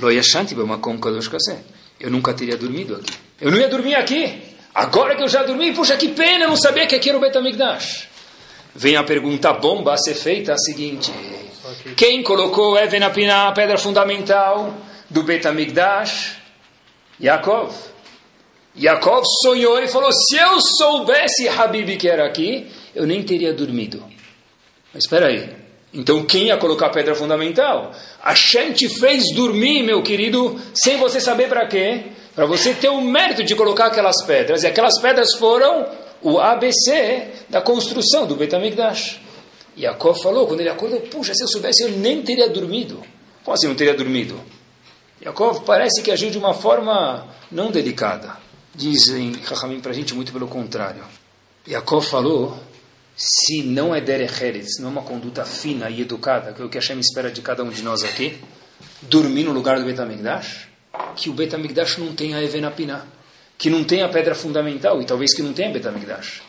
[0.00, 1.58] Lo yashanti b'makom kadosh kaseh.
[2.00, 3.12] Eu nunca teria dormido aqui.
[3.40, 4.42] Eu não ia dormir aqui.
[4.74, 7.20] Agora que eu já dormi, puxa, que pena, eu não sabia que aqui era o
[7.20, 8.08] Betamigdash.
[8.74, 11.12] Vem a pergunta bomba a ser feita a seguinte.
[11.96, 14.76] Quem colocou Even Apina, a pedra fundamental
[15.08, 16.36] do Betamigdash?
[17.22, 17.72] Yaakov.
[18.76, 24.02] Yaakov sonhou e falou, se eu soubesse, Habib, que era aqui, eu nem teria dormido.
[24.94, 25.50] Mas espera aí.
[25.92, 27.92] Então quem ia colocar a pedra fundamental?
[28.22, 32.04] Hashem te fez dormir, meu querido, sem você saber para quê?
[32.34, 34.62] Para você ter o mérito de colocar aquelas pedras.
[34.62, 35.86] E aquelas pedras foram
[36.22, 39.20] o ABC da construção do Betamigdash.
[39.76, 43.02] Yaakov falou, quando ele acordou, puxa, se eu soubesse, eu nem teria dormido.
[43.42, 44.40] Como assim não teria dormido?
[45.22, 48.36] Yaakov parece que agiu de uma forma não delicada.
[48.74, 51.04] Dizem Rahamim para a gente muito pelo contrário.
[51.68, 52.58] Yaakov falou,
[53.16, 56.68] se não é derech eretz, não é uma conduta fina e educada, que é o
[56.68, 58.40] que Hashem espera de cada um de nós aqui,
[59.02, 60.68] dormir no lugar do Betamigdash,
[61.14, 63.06] que o Betamigdash não tenha Evenapinah,
[63.56, 66.42] que não tenha pedra fundamental, e talvez que não tenha Betamigdash.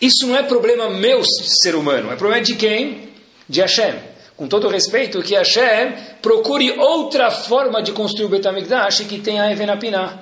[0.00, 1.22] Isso não é problema meu,
[1.62, 3.10] ser humano, é problema de quem?
[3.48, 3.94] De Hashem.
[4.36, 10.18] Com todo respeito, que Hashem procure outra forma de construir o Betamigdash que tenha Evenapinah.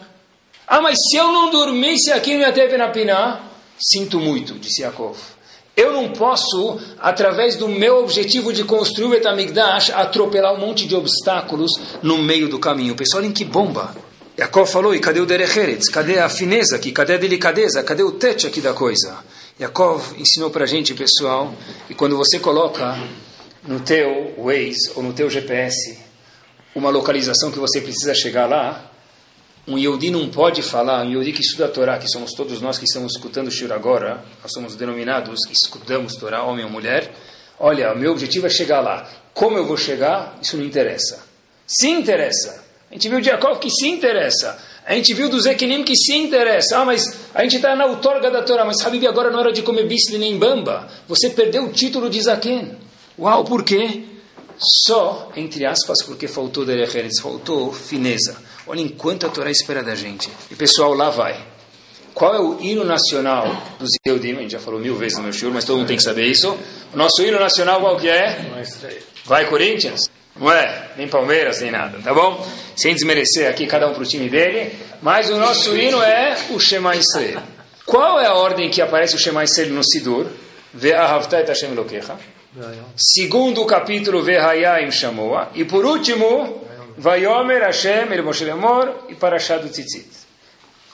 [0.67, 3.41] Ah, mas se eu não dormisse aqui não ia ter Evenapinah?
[3.79, 5.34] Sinto muito, disse Yaakov.
[5.77, 10.95] Eu não posso, através do meu objetivo de construir o Betamigdash, atropelar um monte de
[10.95, 12.95] obstáculos no meio do caminho.
[12.95, 13.95] Pessoal, olhem que bomba.
[14.39, 15.89] Yaakov falou, e cadê o Derecheretz?
[15.89, 16.93] Cadê a fineza aqui?
[16.93, 17.83] Cadê a delicadeza?
[17.83, 19.19] Cadê o tete aqui da coisa?
[19.61, 21.53] Yaakov ensinou para a gente, pessoal,
[21.89, 22.97] e quando você coloca
[23.67, 25.99] no teu Waze ou no teu GPS
[26.75, 28.91] uma localização que você precisa chegar lá,
[29.67, 32.79] um Yehudi não pode falar, um Yehudi que estuda a Torá, que somos todos nós
[32.79, 37.15] que estamos escutando o Shur agora, nós somos denominados, escutamos Torá, homem ou mulher,
[37.59, 39.09] olha, o meu objetivo é chegar lá.
[39.33, 41.25] Como eu vou chegar, isso não interessa.
[41.67, 42.63] Se interessa.
[42.91, 44.57] A gente viu de Jacob que se interessa.
[44.87, 46.79] A gente viu do Zequinim que se interessa.
[46.79, 47.03] Ah, mas
[47.35, 50.19] a gente está na outorga da Torá, mas Habib, agora não hora de comer bisli
[50.19, 50.87] nem bamba.
[51.09, 52.77] Você perdeu o título de Zaken.
[53.19, 54.05] Uau, por quê?
[54.87, 58.37] Só, entre aspas, porque faltou Derecheres, faltou fineza.
[58.67, 60.31] Olha enquanto a Torá espera da gente.
[60.51, 61.37] E pessoal, lá vai.
[62.15, 63.47] Qual é o hino nacional
[63.79, 64.37] dos Yehudim?
[64.37, 66.27] A gente já falou mil vezes no meu shiur, mas todo mundo tem que saber
[66.27, 66.57] isso.
[66.93, 68.65] O nosso hino nacional qual que é?
[69.25, 70.09] Vai Corinthians.
[70.37, 70.91] Não é?
[70.97, 72.47] Nem Palmeiras, nem nada, tá bom?
[72.77, 74.73] Sem desmerecer aqui cada um para o time dele.
[75.03, 77.43] Mas o nosso hino é o Shema Israel.
[77.85, 80.27] Qual é a ordem que aparece o Shema Israel no Sidur?
[80.73, 82.17] Ve'ahavta et Hashem Elokecha.
[82.97, 85.51] Segundo capítulo Ve'hayim Shamoa.
[85.55, 86.64] E por último,
[86.97, 90.09] Vayomer Hashem El Moshe Lemor e Parashá do Tzitzit.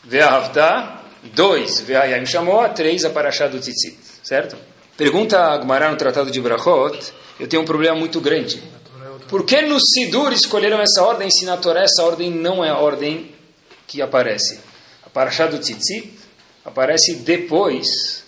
[0.05, 1.03] Ve'ahavta,
[1.35, 3.99] dois, Ve'hayim Shamoa, três, a Parashá do Tzitzit.
[4.23, 4.57] Certo?
[4.97, 8.63] Pergunta a Agmará no Tratado de Brachot, eu tenho um problema muito grande.
[9.29, 12.77] Por que no Sidur escolheram essa ordem, se na Torá essa ordem não é a
[12.77, 13.35] ordem
[13.87, 14.61] que aparece?
[15.07, 16.19] A Parashá do Tzitzit
[16.65, 18.25] aparece depois,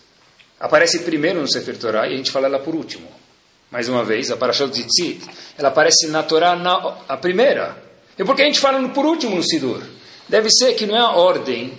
[0.59, 3.09] aparece primeiro no Sefer Torá e a gente fala ela por último.
[3.73, 7.83] Mais uma vez, a Parashá do Tzitzit, ela aparece na Torá na, a primeira.
[8.19, 9.83] E por que a gente fala por último no Sidur?
[10.29, 11.73] Deve ser que não é a ordem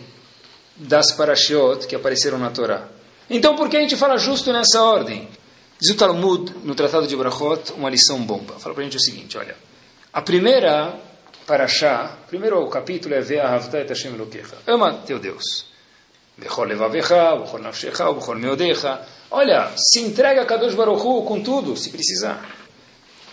[0.75, 2.87] das Parashot que apareceram na Torá.
[3.29, 5.29] Então por que a gente fala justo nessa ordem?
[5.79, 8.55] Diz o Talmud, no Tratado de Brachot, uma lição bomba.
[8.59, 9.55] Fala para a gente o seguinte, olha.
[10.11, 10.95] A primeira
[11.45, 14.57] Parashá, primeiro o capítulo é Ve'ahavta et Hashem Elokecha.
[14.65, 15.65] Ama teu Deus.
[16.37, 19.01] Bechol levavecha, bechol nafshecha, bechol meodecha.
[19.35, 22.55] Olha, se entrega a Kadosh Baruch Hu com tudo, se precisar.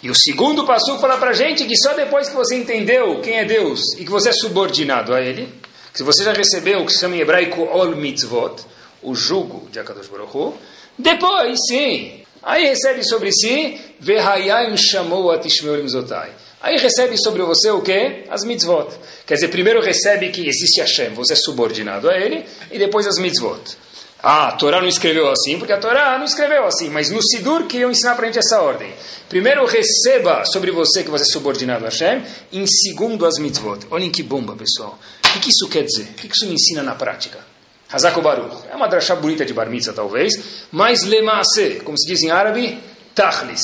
[0.03, 3.45] E o segundo passo fala para gente que só depois que você entendeu quem é
[3.45, 5.53] Deus e que você é subordinado a Ele,
[5.93, 8.63] que se você já recebeu o que se chama em hebraico Ol Mitzvot,
[9.03, 10.55] o jugo de Akadosh Baruch Hu,
[10.99, 16.31] depois, sim, Aí recebe sobre si, Vehayayim chamou atishmeu limzotai.
[16.63, 18.25] Aí recebe sobre você o que?
[18.31, 18.89] As mitzvot.
[19.27, 23.19] Quer dizer, primeiro recebe que existe Hashem, você é subordinado a ele, e depois as
[23.19, 23.61] mitzvot.
[24.23, 27.67] Ah, a Torá não escreveu assim, porque a Torá não escreveu assim, mas no Sidur
[27.67, 28.93] que eu ensinar para a gente essa ordem.
[29.29, 33.87] Primeiro receba sobre você que você é subordinado a Hashem, em segundo as mitzvot.
[33.91, 34.99] Olhem que bomba, pessoal.
[35.25, 36.03] O que isso quer dizer?
[36.03, 37.39] O que isso me ensina na prática?
[37.91, 38.69] Hazako Baruch.
[38.71, 40.33] É uma drachá bonita de bar mitzvah, talvez,
[40.71, 42.79] mas lemaase, como se diz em árabe,
[43.15, 43.63] tachlis.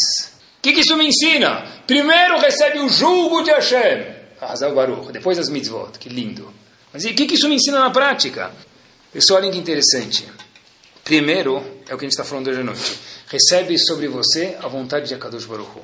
[0.59, 1.65] O que, isso me ensina?
[1.87, 4.05] Primeiro recebe o julgo de Hashem,
[4.41, 6.53] Hazako Baruch, depois as mitzvot, que lindo.
[6.93, 8.51] Mas o que, isso me ensina na prática?
[9.13, 10.27] Pessoal, olha que interessante.
[11.07, 12.99] Primeiro, é o que a gente está falando hoje à noite.
[13.29, 15.81] Recebe sobre você a vontade de Akadosh Baruch Hu.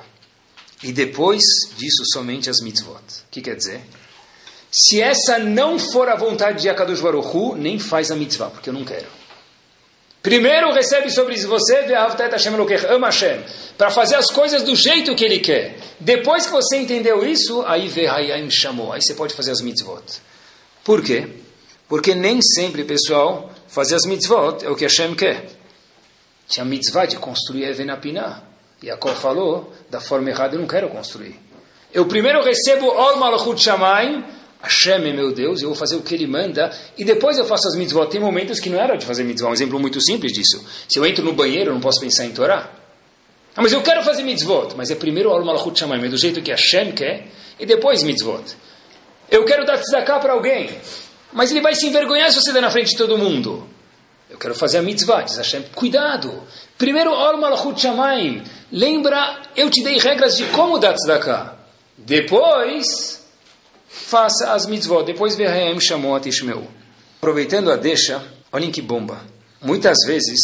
[0.82, 1.44] E depois
[1.76, 2.96] disso, somente as mitzvot.
[2.98, 3.82] O que quer dizer?
[4.68, 8.68] Se essa não for a vontade de Akadosh Baruch Hu, nem faz a mitzvah, porque
[8.68, 9.06] eu não quero.
[10.20, 13.44] Primeiro recebe sobre você, Hashem,
[13.78, 15.78] para fazer as coisas do jeito que ele quer.
[16.00, 20.02] Depois que você entendeu isso, aí Vehayaim chamou, aí você pode fazer as mitzvot.
[20.82, 21.28] Por quê?
[21.88, 25.46] Porque nem sempre, pessoal, fazer as mitzvot é o que Hashem quer.
[26.46, 28.42] Tinha mitzvah de construir Evenapinah.
[28.84, 31.38] Yaakov falou, da forma errada eu não quero construir.
[31.94, 34.24] Eu primeiro recebo Ol Malachut Shamayim,
[34.60, 37.66] Hashem é meu Deus, eu vou fazer o que Ele manda, e depois eu faço
[37.68, 38.06] as mitzvot.
[38.08, 40.62] Tem momentos que não era de fazer mitzvot, um exemplo muito simples disso.
[40.88, 42.70] Se eu entro no banheiro, eu não posso pensar em Torá.
[43.56, 46.42] Ah, mas eu quero fazer mitzvot, mas é primeiro o Malachut Shamayim, é do jeito
[46.42, 48.44] que Hashem quer, e depois mitzvot.
[49.30, 50.68] Eu quero dar tzedakah para alguém,
[51.32, 53.66] mas ele vai se envergonhar se você der na frente de todo mundo.
[54.28, 56.42] Eu quero fazer a mitzvah, diz Hashem, cuidado.
[56.78, 61.56] Primeiro, Or Malachut Shamayim, lembra, eu te dei regras de como dar tzedakah.
[61.98, 63.22] Depois
[63.86, 65.04] faça as mitzvot.
[65.04, 66.66] Depois Verhaem chamou a Tishmeu.
[67.18, 69.20] Aproveitando a deixa, olhem que bomba.
[69.60, 70.40] Muitas vezes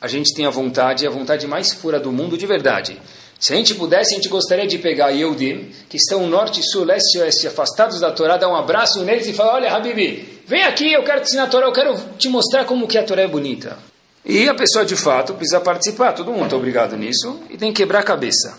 [0.00, 3.00] a gente tem a vontade, a vontade mais pura do mundo de verdade.
[3.38, 7.18] Se a gente pudesse, a gente gostaria de pegar Yehudim, que estão norte, sul, leste
[7.18, 10.92] e oeste, afastados da Torá, dar um abraço neles e falar, olha, Habibi, vem aqui,
[10.92, 13.26] eu quero te ensinar a Torá, eu quero te mostrar como que a Torá é
[13.26, 13.78] bonita.
[14.22, 17.82] E a pessoa, de fato, precisa participar, todo mundo está obrigado nisso, e tem que
[17.82, 18.58] quebrar a cabeça.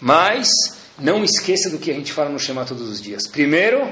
[0.00, 0.48] Mas,
[0.98, 3.28] não esqueça do que a gente fala no Shema todos os dias.
[3.28, 3.88] Primeiro,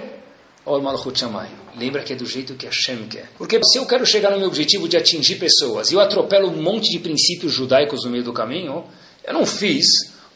[0.64, 1.52] Ol Malchut Shamayim.
[1.78, 3.30] Lembra que é do jeito que Hashem quer.
[3.38, 6.60] Porque se eu quero chegar no meu objetivo de atingir pessoas e eu atropelo um
[6.60, 8.84] monte de princípios judaicos no meio do caminho,
[9.24, 9.86] eu não fiz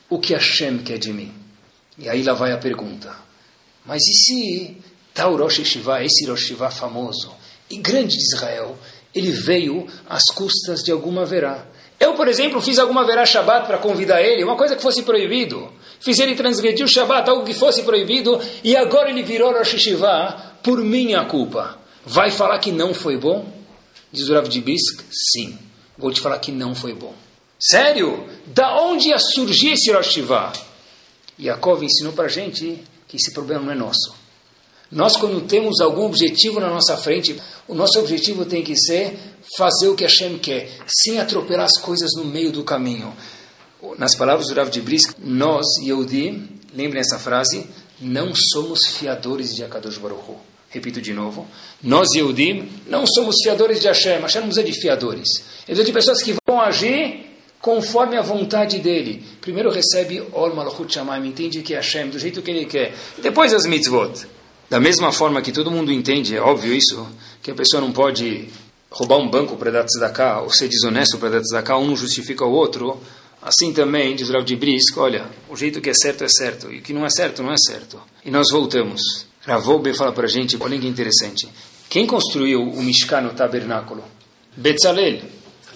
[0.09, 1.33] o que Hashem quer de mim.
[1.99, 3.13] E aí lá vai a pergunta.
[3.85, 4.77] Mas e se
[5.15, 7.33] tal Rosh Yeshiva, esse Rosh Yeshiva famoso
[7.69, 8.77] e grande de Israel,
[9.15, 11.67] ele veio às custas de alguma verá?
[11.99, 15.71] Eu, por exemplo, fiz alguma verá Shabbat para convidar ele, uma coisa que fosse proibido
[16.01, 20.57] fiz ele transgredir o Shabat, algo que fosse proibido, e agora ele virou Rosh Hashivá
[20.63, 21.79] por minha culpa.
[22.05, 23.47] Vai falar que não foi bom?
[24.11, 25.57] Diz o Rav de Bisk, sim.
[25.97, 27.15] Vou te falar que não foi bom.
[27.59, 28.27] Sério?
[28.47, 30.53] Da onde ia surgir esse Rosh Hashivá?
[31.39, 34.15] Yaakov ensinou para a gente que esse problema não é nosso.
[34.91, 39.17] Nós, quando temos algum objetivo na nossa frente, o nosso objetivo tem que ser
[39.57, 43.15] fazer o que Hashem quer, sem atropelar as coisas no meio do caminho.
[43.97, 46.43] Nas palavras do Rav de Brisk, nós, Yehudi,
[46.75, 47.67] lembrem essa frase,
[48.01, 50.37] não somos fiadores de Akadosh Baruch Hu.
[50.71, 51.49] Repito de novo,
[51.83, 54.21] nós, Yehudim, não somos fiadores de Hashem.
[54.21, 55.29] Hashem não precisa de fiadores.
[55.67, 57.27] Ele precisa de pessoas que vão agir
[57.61, 59.25] conforme a vontade dele.
[59.41, 62.95] Primeiro recebe Ol Malachut Shamayim, entende que é Hashem, do jeito que ele quer.
[63.21, 64.27] Depois as mitzvot.
[64.71, 67.05] Da mesma forma que todo mundo entende, é óbvio isso,
[67.43, 68.49] que a pessoa não pode
[68.89, 72.45] roubar um banco para dar tzedakah, ou ser desonesto para dar tzedakah, um não justifica
[72.45, 73.01] o outro.
[73.43, 76.79] Assim também, diz Rav de Brisk, olha, o jeito que é certo é certo, e
[76.79, 78.01] o que não é certo não é certo.
[78.25, 79.27] E nós voltamos.
[79.45, 81.49] Ravoube fala para a gente, olha que interessante.
[81.89, 84.05] Quem construiu o Mishkan, o tabernáculo?
[84.57, 85.23] Betzalel.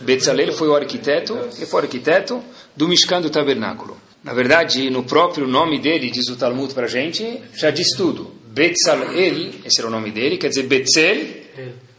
[0.03, 2.45] Betzalel foi o arquiteto, ele foi o arquiteto
[2.77, 3.97] do Mishkan do tabernáculo.
[4.23, 8.44] Na verdade, no próprio nome dele, diz o Talmud para a gente, já diz tudo.
[8.55, 11.43] Betzalel, esse era o nome dele, quer dizer Betzel,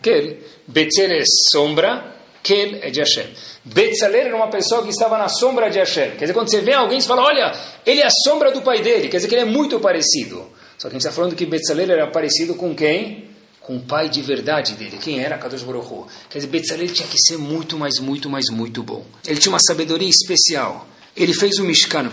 [0.01, 0.37] Kel.
[0.65, 3.27] Betzel é sombra, Kel é de Hashem.
[3.65, 6.11] Betzalel era uma pessoa que estava na sombra de Hashem.
[6.11, 7.53] Quer dizer, quando você vê alguém, você fala, olha,
[7.85, 9.09] ele é a sombra do pai dele.
[9.09, 10.47] Quer dizer que ele é muito parecido.
[10.77, 13.25] Só que a gente está falando que Betzalel era parecido com quem?
[13.59, 14.97] Com o pai de verdade dele.
[15.01, 15.37] Quem era?
[15.37, 16.09] Kadosh Baruch.
[16.29, 19.03] Quer dizer, Betzalel tinha que ser muito, mais, muito, mais, muito bom.
[19.27, 20.87] Ele tinha uma sabedoria especial.
[21.17, 22.11] Ele fez o Mishkan.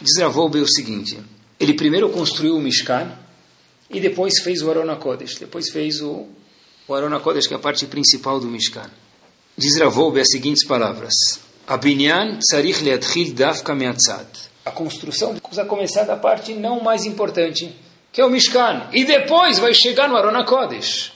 [0.00, 1.18] Diz Ravolbe o seguinte,
[1.58, 3.12] ele primeiro construiu o Mishkan
[3.90, 5.34] e depois fez o Arona Kodesh.
[5.34, 6.26] Depois fez o,
[6.86, 8.88] o Arona Kodesh, que é a parte principal do Mishkan.
[9.58, 11.12] Diz Ravolbe as seguintes palavras.
[11.66, 14.26] Abinyan tzarich leatchil dafka meatzad.
[14.64, 17.74] A construção precisa começar da parte não mais importante,
[18.12, 18.88] que é o Mishkan.
[18.92, 21.12] E depois vai chegar no Arona Kodesh.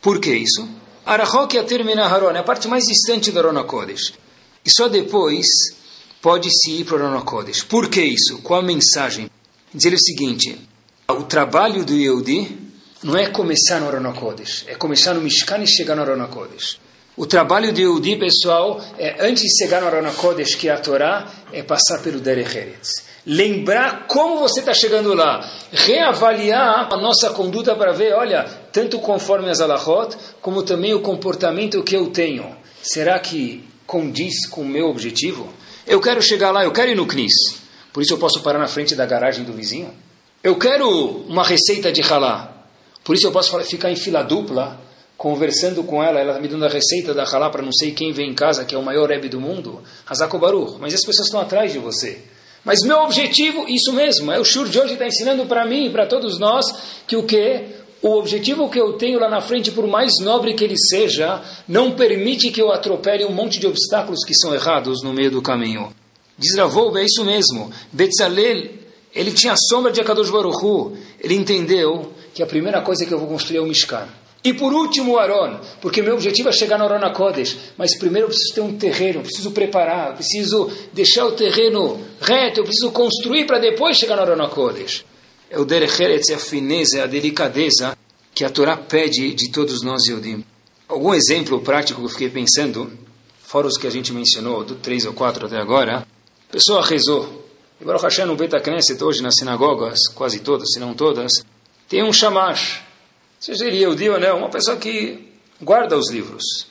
[0.00, 0.68] Por que isso?
[1.04, 4.14] Arachok termina Haron, é a parte mais distante do Arona Kodesh.
[4.64, 5.46] E só depois
[6.22, 7.62] pode-se ir para o Arona Kodesh.
[7.64, 8.38] Por que isso?
[8.38, 9.30] Qual a mensagem?
[9.72, 10.58] Diz ele o seguinte,
[11.08, 12.56] o trabalho do Yehudi
[13.02, 16.78] não é começar no Arona Kodesh, é começar no Mishkan e chegar no Arona Kodesh.
[17.16, 20.78] O trabalho de Yehudi, pessoal, é antes de chegar no Arona Kodesh, que é a
[20.78, 23.04] Torá, é passar pelo Derech Eretz.
[23.26, 25.48] Lembrar como você está chegando lá.
[25.72, 31.82] Reavaliar a nossa conduta para ver, olha, tanto conforme as alahot, como também o comportamento
[31.82, 32.56] que eu tenho.
[32.82, 35.48] Será que condiz com o meu objetivo?
[35.86, 37.32] Eu quero chegar lá, eu quero ir no CNIS.
[37.92, 40.03] Por isso eu posso parar na frente da garagem do vizinho?
[40.44, 42.54] Eu quero uma receita de halá.
[43.02, 44.78] Por isso eu posso ficar em fila dupla,
[45.16, 48.28] conversando com ela, ela me dando a receita da halá para não sei quem vem
[48.28, 49.82] em casa, que é o maior Rebbe do mundo.
[50.06, 50.76] Hazako Baruch.
[50.78, 52.18] Mas as pessoas estão atrás de você.
[52.62, 55.90] Mas meu objetivo, isso mesmo, é o Shur de hoje está ensinando para mim e
[55.90, 56.66] para todos nós
[57.06, 57.62] que o que?
[58.02, 61.92] O objetivo que eu tenho lá na frente, por mais nobre que ele seja, não
[61.92, 65.90] permite que eu atropele um monte de obstáculos que são errados no meio do caminho.
[66.36, 67.72] Diz Ravolba, é isso mesmo.
[67.90, 68.83] Betzalel,
[69.14, 70.96] ele tinha a sombra de Akadosh Baruch Hu.
[71.20, 74.08] Ele entendeu que a primeira coisa que eu vou construir é o Mishkan.
[74.42, 78.26] E por último o Aron, porque meu objetivo é chegar no Arona Kodesh, mas primeiro
[78.26, 82.64] eu preciso ter um terreno, eu preciso preparar, eu preciso deixar o terreno reto, eu
[82.64, 85.02] preciso construir para depois chegar no Arona Kodesh.
[85.48, 87.96] É o Derecheretz, é a fineza, é a delicadeza
[88.34, 90.44] que a Torá pede de todos nós, Yodim.
[90.88, 92.92] Algum exemplo prático que eu fiquei pensando,
[93.42, 97.43] fora os que a gente mencionou, do 3 ou 4 até agora, a pessoa rezou.
[97.84, 101.30] E Baruch Hashem no Beta Knesset, hoje nas sinagogas, quase todas, se não todas,
[101.86, 102.80] tem um shamash,
[103.38, 105.28] seja ele Yehudi ou não, uma pessoa que
[105.60, 106.66] guarda os livros.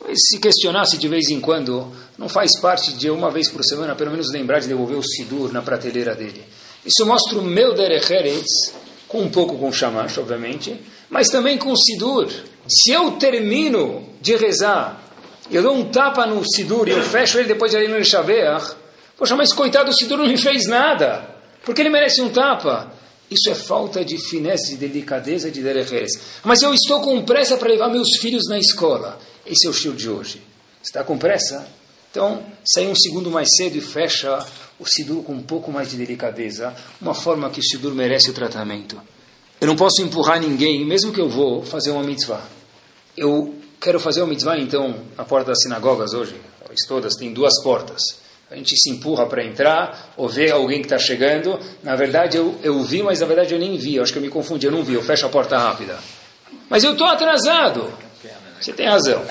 [0.00, 3.94] Mas se questionasse de vez em quando, não faz parte de uma vez por semana,
[3.94, 6.42] pelo menos lembrar de devolver o Sidur na prateleira dele.
[6.82, 8.72] Isso mostra o meu Derech Eretz,
[9.06, 10.80] com um pouco com Shamash, obviamente,
[11.10, 12.26] mas também com o Sidur.
[12.66, 14.98] Se eu termino de rezar,
[15.50, 18.87] eu dou um tapa no Sidur e eu fecho ele depois de ir no Shabeach,
[19.18, 21.28] poxa, mas coitado, o Sidur não me fez nada,
[21.64, 22.92] porque ele merece um tapa.
[23.30, 26.12] Isso é falta de finesse, de delicadeza, de dereferes.
[26.42, 29.20] Mas eu estou com pressa para levar meus filhos na escola.
[29.44, 30.42] Esse é o estilo de hoje.
[30.82, 31.68] Está com pressa?
[32.10, 34.44] Então, sai um segundo mais cedo e fecha
[34.78, 36.74] o Sidur com um pouco mais de delicadeza.
[37.00, 38.98] Uma forma que o Sidur merece o tratamento.
[39.60, 42.42] Eu não posso empurrar ninguém, mesmo que eu vou fazer uma mitzvah.
[43.16, 46.34] Eu quero fazer uma mitzvah, então, na porta das sinagogas hoje,
[46.86, 48.00] todas, tem duas portas.
[48.50, 51.60] A gente se empurra para entrar, ou vê alguém que está chegando.
[51.82, 53.96] Na verdade, eu, eu vi, mas na verdade eu nem vi.
[53.96, 54.94] Eu acho que eu me confundi, eu não vi.
[54.94, 55.98] Eu fecho a porta rápida.
[56.68, 57.92] Mas eu estou atrasado.
[58.60, 59.22] Você tem razão.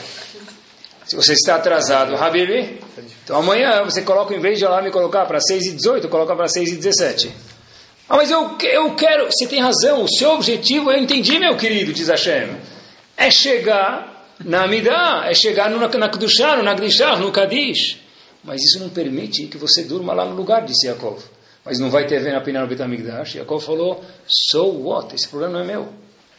[1.05, 2.79] Se você está atrasado, Habibi,
[3.23, 6.35] então amanhã você coloca, em vez de lá me colocar para 6 e 18, coloca
[6.35, 7.31] para 6 e 17.
[8.09, 11.93] Ah, mas eu, eu quero, você tem razão, o seu objetivo, eu entendi, meu querido,
[11.93, 12.57] diz Hashem,
[13.15, 18.06] é chegar na Amidah, é chegar no, na Kedushah, no Nagdishah, no Kadish.
[18.47, 21.21] Mas isso não permite que você durma lá no lugar, disse Yaakov.
[21.65, 23.35] Mas não vai ter na pena no Betamigdash.
[23.35, 25.13] Yaakov falou, so what?
[25.13, 25.89] Esse problema não é meu.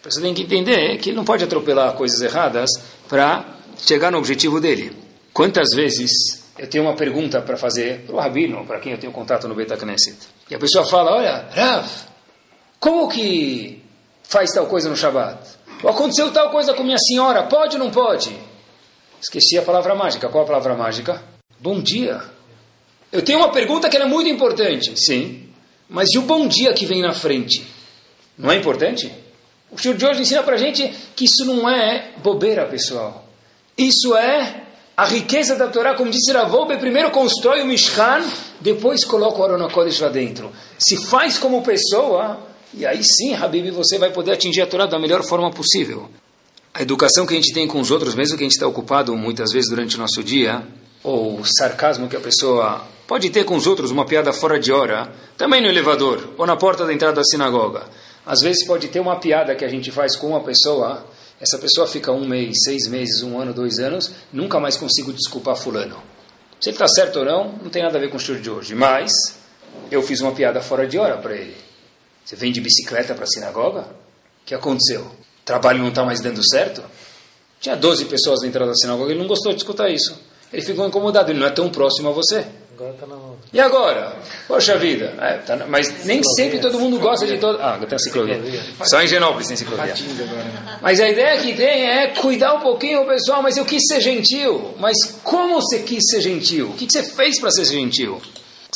[0.02, 2.70] Você tem que entender que ele não pode atropelar coisas erradas
[3.06, 3.44] para
[3.76, 4.96] chegar no objetivo dele.
[5.34, 6.10] Quantas vezes
[6.58, 9.54] eu tenho uma pergunta para fazer para o Rabino, para quem eu tenho contato no
[9.54, 10.16] Beta Knesset,
[10.50, 11.86] e a pessoa fala, olha, Rav,
[12.80, 13.82] como que
[14.22, 15.46] faz tal coisa no Shabat?
[15.82, 18.34] Ou aconteceu tal coisa com minha senhora, pode ou não pode?
[19.20, 20.28] Esqueci a palavra mágica.
[20.30, 21.37] Qual a palavra mágica?
[21.60, 22.22] Bom dia.
[23.10, 24.92] Eu tenho uma pergunta que é muito importante.
[24.96, 25.48] Sim.
[25.88, 27.66] Mas e o bom dia que vem na frente?
[28.36, 29.10] Não é importante?
[29.70, 33.26] O Shur de hoje ensina para gente que isso não é bobeira, pessoal.
[33.76, 34.62] Isso é
[34.96, 38.24] a riqueza da Torá, como disse Ravobe, primeiro constrói o Mishkan,
[38.60, 40.50] depois coloca o Kodesh lá dentro.
[40.78, 42.40] Se faz como pessoa,
[42.74, 46.08] e aí sim, Habib, você vai poder atingir a Torá da melhor forma possível.
[46.74, 49.16] A educação que a gente tem com os outros, mesmo que a gente está ocupado
[49.16, 50.66] muitas vezes durante o nosso dia,
[51.02, 55.10] ou sarcasmo que a pessoa pode ter com os outros, uma piada fora de hora,
[55.36, 57.84] também no elevador, ou na porta da entrada da sinagoga.
[58.26, 61.06] Às vezes pode ter uma piada que a gente faz com uma pessoa,
[61.40, 65.56] essa pessoa fica um mês, seis meses, um ano, dois anos, nunca mais consigo desculpar
[65.56, 65.96] fulano.
[66.60, 68.50] Se ele está certo ou não, não tem nada a ver com o estudo de
[68.50, 68.74] hoje.
[68.74, 69.12] Mas
[69.90, 71.56] eu fiz uma piada fora de hora para ele.
[72.24, 73.80] Você vem de bicicleta para a sinagoga?
[73.80, 75.02] O que aconteceu?
[75.02, 76.82] O trabalho não está mais dando certo?
[77.60, 80.18] Tinha 12 pessoas na entrada da sinagoga, ele não gostou de escutar isso.
[80.52, 82.44] Ele ficou incomodado, ele não é tão próximo a você.
[82.74, 83.36] Agora tá na mão.
[83.52, 84.16] E agora?
[84.46, 85.12] Poxa vida.
[85.20, 87.58] É, tá na- mas nem sempre todo mundo gosta de todo.
[87.60, 88.40] Ah, tem enciclovia.
[88.84, 89.94] Só em Genópolis tem enciclovia.
[90.80, 93.42] Mas a ideia que tem é cuidar um pouquinho o pessoal.
[93.42, 94.74] Mas eu quis ser gentil.
[94.78, 96.68] Mas como você quis ser gentil?
[96.68, 98.22] O que você fez para ser gentil?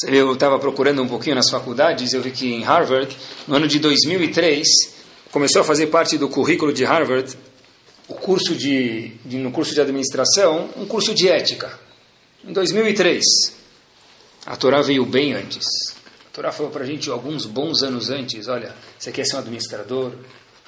[0.09, 2.13] Eu estava procurando um pouquinho nas faculdades.
[2.13, 3.17] Eu vi que em Harvard,
[3.47, 4.67] no ano de 2003,
[5.31, 7.37] começou a fazer parte do currículo de Harvard
[8.09, 11.79] o curso de, de no curso de administração, um curso de ética.
[12.45, 13.23] Em 2003.
[14.45, 15.65] A Torá veio bem antes.
[16.31, 19.39] A Torá falou para a gente alguns bons anos antes: olha, você quer ser um
[19.39, 20.13] administrador?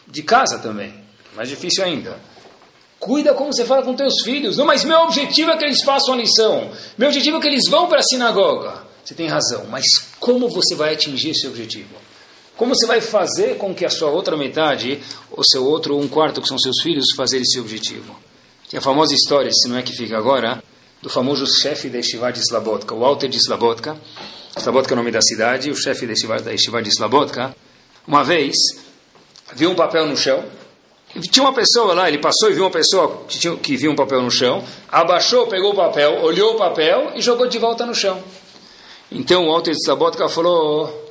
[0.07, 0.95] De casa também,
[1.35, 2.18] mais difícil ainda.
[3.01, 4.57] Cuida como você fala com teus filhos.
[4.57, 6.70] Não, mas meu objetivo é que eles façam a lição.
[6.97, 8.85] Meu objetivo é que eles vão para a sinagoga.
[9.05, 9.85] Você tem razão, mas
[10.18, 11.95] como você vai atingir esse objetivo?
[12.57, 15.01] Como você vai fazer com que a sua outra metade,
[15.31, 18.15] ou seu outro um quarto, que são seus filhos, fazer esse objetivo?
[18.71, 20.63] Tem a famosa história, se não é que fica agora,
[21.03, 23.97] do famoso chefe da Yeshiva de Slabotka, Walter de Slabotka.
[24.57, 27.55] Slabotka é o nome da cidade, o chefe da Yeshiva de Slabotka.
[28.07, 28.55] Uma vez,
[29.53, 30.45] viu um papel no chão,
[31.31, 33.97] tinha uma pessoa lá, ele passou e viu uma pessoa que, tinha, que viu um
[33.97, 37.95] papel no chão, abaixou, pegou o papel, olhou o papel e jogou de volta no
[37.95, 38.23] chão.
[39.11, 41.04] Então o Walter de Slabotka falou,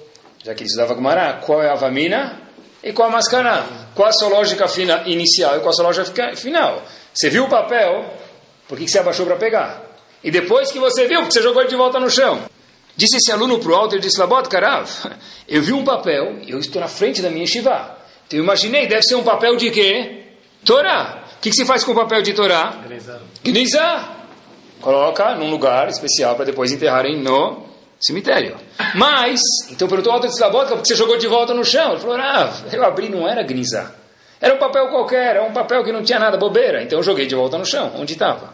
[0.44, 2.41] já que ele estudava Gumará, qual é a vamina
[2.84, 3.66] e qual a mascana?
[3.96, 6.84] Qual a sua lógica fina, inicial e qual a sua lógica final?
[7.14, 8.06] Você viu o papel,
[8.68, 9.82] por que, que você abaixou para pegar?
[10.24, 12.41] E depois que você viu, porque você jogou ele de volta no chão?
[12.96, 14.89] Disse esse aluno para o Walter de Slabotka, Rav,
[15.48, 17.98] eu vi um papel, eu estou na frente da minha Shiva.
[18.28, 20.24] Então eu imaginei, deve ser um papel de quê?
[20.66, 21.24] Torá.
[21.38, 22.82] O que, que se faz com o papel de Torá?
[23.44, 24.16] Gnizá.
[24.82, 27.72] Coloca num lugar especial para depois enterrarem no
[28.06, 28.58] cemitério.
[28.95, 29.39] Mas,
[29.70, 31.91] então perguntou ao Alto de Slabotka, porque você jogou de volta no chão?
[31.91, 33.91] Ele falou, ah, eu abri, não era Gnizá.
[34.39, 36.84] Era um papel qualquer, era um papel que não tinha nada, bobeira.
[36.84, 38.54] Então eu joguei de volta no chão, onde estava.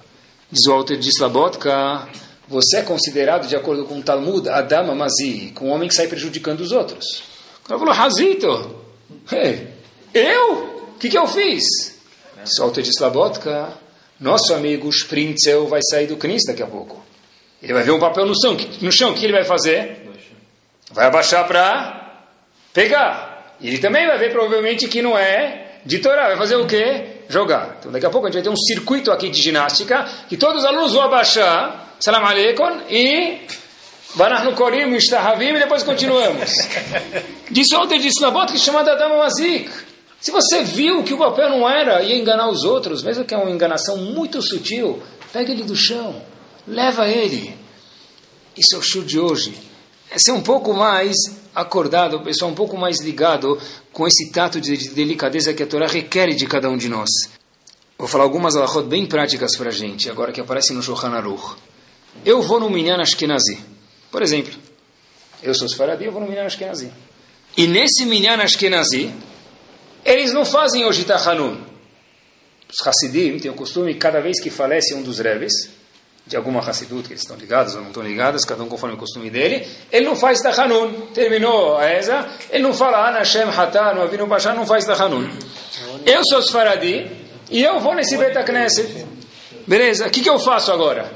[0.51, 2.07] Diz o Alter de Slabotka,
[2.47, 6.07] você é considerado, de acordo com o Talmud, Adam Amazi, com um homem que sai
[6.07, 7.23] prejudicando os outros.
[7.63, 8.79] O cara falou, Razito,
[9.31, 9.67] Hey,
[10.13, 10.53] eu?
[10.95, 11.63] O que, que eu fiz?
[12.43, 13.69] Solta de Slabotka.
[14.19, 17.03] Nosso amigo Sprintzel vai sair do Knis daqui a pouco.
[17.61, 18.57] Ele vai ver um papel no chão.
[18.81, 20.09] No chão, o que ele vai fazer?
[20.91, 22.23] Vai abaixar para
[22.73, 23.55] pegar.
[23.59, 26.27] E ele também vai ver provavelmente que não é de Torá.
[26.27, 27.05] Vai fazer o quê?
[27.27, 27.77] Jogar.
[27.79, 30.63] Então daqui a pouco a gente vai ter um circuito aqui de ginástica que todos
[30.63, 31.95] os alunos vão abaixar.
[31.99, 32.81] Salam aleikum.
[32.89, 33.41] E
[34.15, 36.51] Banahnu Korim, Ishtahavim, e depois continuamos.
[37.51, 39.69] Disse ontem de Slabot, que é chamada Dama Mazik.
[40.19, 43.37] Se você viu que o papel não era, ia enganar os outros, mesmo que é
[43.37, 45.01] uma enganação muito sutil,
[45.31, 46.21] pega ele do chão,
[46.69, 47.57] leva ele.
[48.55, 49.53] Isso é o show de hoje.
[50.11, 51.15] É ser um pouco mais
[51.53, 53.59] acordado, pessoal um pouco mais ligado
[53.91, 57.09] com esse tato de delicadeza que a Torá requer de cada um de nós.
[57.97, 61.57] Vou falar algumas alahot bem práticas para a gente, agora que aparecem no Shulchan Aruch.
[62.25, 63.59] Eu vou no Minyan Ashkenazi.
[64.09, 64.53] Por exemplo,
[65.43, 66.91] eu sou Sfaradi, eu vou no Minyan Ashkenazi.
[67.57, 69.13] E nesse Minyan Ashkenazi,
[70.05, 71.61] eles não fazem hoje Tachanun.
[72.71, 75.78] Os Hassidim têm o costume, cada vez que falece um dos Rebes,
[76.29, 78.99] de alguma Hassidut, que eles estão ligados ou não estão ligados, cada um conforme o
[78.99, 81.07] costume dele, ele não faz Tachanun.
[81.07, 85.27] Terminou a Eza, ele não fala Ana Hashem Hatá, no Avinu Bashar, não faz Tachanun.
[86.05, 87.09] Eu sou Sfaradi,
[87.49, 89.07] e eu vou nesse Beta Knesset.
[89.65, 91.11] Beleza, o que, que eu faço agora?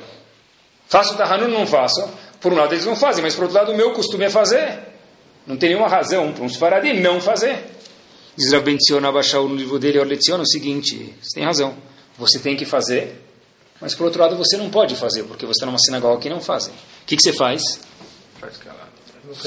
[0.88, 2.04] Faço Tachanun ou não faço?
[2.42, 4.80] Por um lado eles não fazem, mas por outro lado o meu costume é fazer.
[5.46, 7.64] Não tem nenhuma razão para um Sfaradi não fazer.
[8.36, 11.76] Diz Rabben Tzion Abashau no livro dele, leciona o seguinte, você tem razão,
[12.18, 13.23] você tem que fazer,
[13.84, 16.40] mas por outro lado você não pode fazer, porque você está numa sinagoga que não
[16.40, 16.74] fazem.
[16.74, 17.82] O que, que você faz?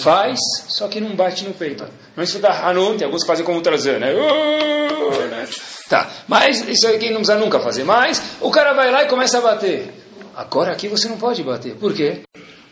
[0.03, 1.89] Faz, só que não bate no peito.
[2.15, 4.13] Não escuta Hanun, tem alguns que fazem como o Tarzan, né?
[4.13, 5.49] Uh, né?
[5.89, 7.83] Tá, mas isso aqui não precisa nunca fazer.
[7.85, 9.91] Mas o cara vai lá e começa a bater.
[10.35, 11.75] Agora aqui você não pode bater.
[11.77, 12.21] Por quê?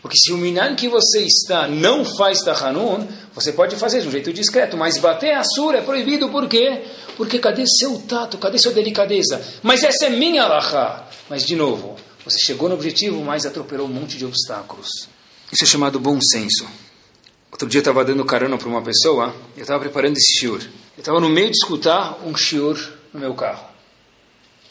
[0.05, 4.11] Porque se o minan que você está não faz tahanun, você pode fazer de um
[4.11, 6.83] jeito discreto, mas bater a sura é proibido por quê?
[7.17, 9.43] Porque cadê seu tato, cadê sua delicadeza?
[9.63, 11.09] Mas essa é minha alahá.
[11.27, 15.09] Mas, de novo, você chegou no objetivo, mas atropelou um monte de obstáculos.
[15.51, 16.67] Isso é chamado bom senso.
[17.51, 20.61] Outro dia eu estava dando carona para uma pessoa, eu estava preparando esse shiur.
[20.95, 22.77] Eu estava no meio de escutar um shiur
[23.11, 23.74] no meu carro.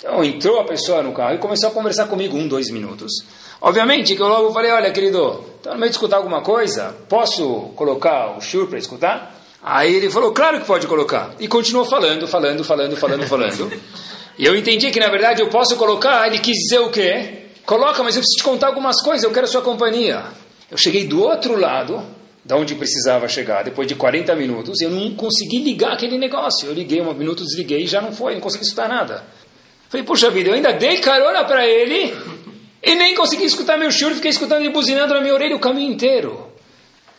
[0.05, 3.11] Então entrou a pessoa no carro e começou a conversar comigo um, dois minutos.
[3.59, 7.70] Obviamente que eu logo falei, olha querido, está no meio de escutar alguma coisa, posso
[7.74, 9.34] colocar o shiur para escutar?
[9.62, 11.34] Aí ele falou, claro que pode colocar.
[11.40, 13.72] E continuou falando, falando, falando, falando, falando.
[14.38, 17.46] e eu entendi que na verdade eu posso colocar, ele quis dizer o quê?
[17.64, 20.22] Coloca, mas eu preciso te contar algumas coisas, eu quero sua companhia.
[20.70, 22.05] Eu cheguei do outro lado,
[22.44, 26.68] da onde precisava chegar, depois de 40 minutos, eu não consegui ligar aquele negócio.
[26.68, 29.24] Eu liguei um minuto, desliguei e já não foi, não consegui escutar nada.
[29.89, 32.14] Falei, puxa vida, eu ainda dei carona para ele
[32.82, 35.93] e nem consegui escutar meu shur, fiquei escutando ele buzinando na minha orelha o caminho
[35.93, 36.53] inteiro.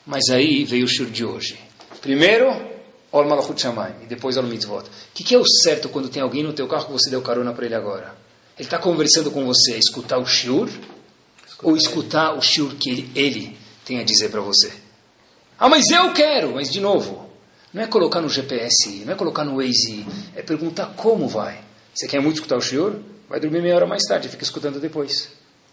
[0.05, 1.57] Mas aí veio o shur de hoje.
[2.01, 2.53] Primeiro,
[3.11, 4.83] Ol Malachut Shamayim, e depois Ol Mitzvot.
[4.83, 7.21] O que, que é o certo quando tem alguém no teu carro que você deu
[7.21, 8.13] carona para ele agora?
[8.57, 10.69] Ele está conversando com você, escutar o shur
[11.63, 14.71] ou escutar o shur que ele, ele tem a dizer para você?
[15.57, 16.53] Ah, mas eu quero!
[16.55, 17.29] Mas, de novo,
[17.73, 20.05] não é colocar no GPS, não é colocar no Waze,
[20.35, 21.59] é perguntar como vai.
[21.95, 22.97] Você quer muito escutar o shiur?
[23.29, 25.29] Vai dormir meia hora mais tarde, fica escutando depois.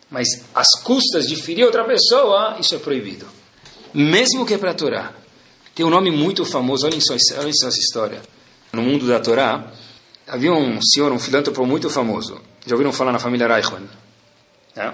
[0.08, 3.26] Mas as custas de ferir outra pessoa, isso é proibido.
[3.92, 5.12] Mesmo que é para a Torá.
[5.74, 8.22] Tem um nome muito famoso, olhem só, olhem só essa história.
[8.72, 9.72] No mundo da Torá,
[10.26, 12.40] havia um senhor, um filântropo muito famoso.
[12.64, 13.88] Já ouviram falar na família Reichmann?
[14.76, 14.92] É?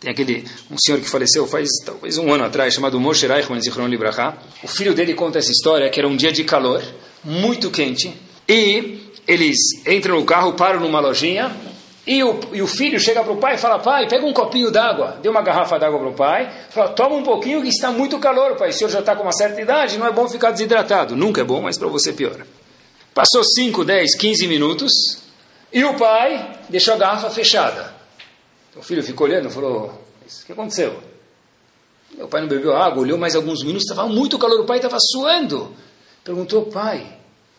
[0.00, 3.86] Tem aquele, um senhor que faleceu faz talvez um ano atrás, chamado Moshe Reichmann Zichron
[3.86, 4.36] Libraha.
[4.62, 6.82] O filho dele conta essa história, que era um dia de calor,
[7.22, 8.12] muito quente,
[8.48, 9.56] e eles
[9.86, 11.54] entram no carro, param numa lojinha,
[12.04, 14.70] e o, e o filho chega para o pai e fala, pai, pega um copinho
[14.70, 18.18] d'água, deu uma garrafa d'água para o pai, fala, toma um pouquinho que está muito
[18.18, 21.14] calor, pai, o senhor já está com uma certa idade, não é bom ficar desidratado,
[21.14, 22.44] nunca é bom, mas para você pior.
[23.14, 24.92] Passou 5, 10, 15 minutos,
[25.72, 27.94] e o pai deixou a garrafa fechada.
[28.74, 29.86] O filho ficou olhando e falou,
[30.24, 30.98] o que aconteceu?
[32.16, 34.96] Meu pai não bebeu água, olhou mais alguns minutos, estava muito calor, o pai estava
[34.98, 35.72] suando.
[36.24, 37.06] Perguntou, pai,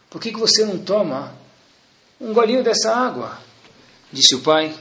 [0.10, 1.40] por que, que você não toma
[2.22, 3.38] um golinho dessa água.
[4.12, 4.74] Disse o pai,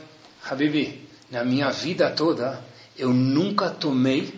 [0.49, 2.62] Habibi, na minha vida toda
[2.99, 4.34] eu nunca tomei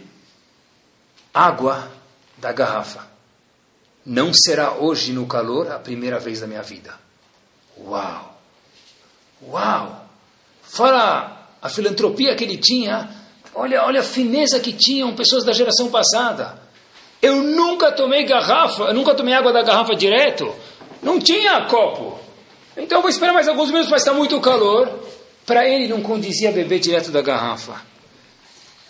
[1.35, 1.91] água
[2.39, 3.11] da garrafa.
[4.07, 6.95] Não será hoje no calor a primeira vez da minha vida.
[7.77, 8.39] Uau!
[9.49, 10.07] Uau!
[10.63, 13.09] Fala a filantropia que ele tinha,
[13.55, 16.61] olha, olha a fineza que tinham pessoas da geração passada.
[17.21, 20.55] Eu nunca tomei garrafa, eu nunca tomei água da garrafa direto.
[21.03, 22.22] Não tinha copo.
[22.77, 24.89] Então vou esperar mais alguns minutos, mas está muito calor.
[25.45, 27.83] Para ele não condizia beber direto da garrafa.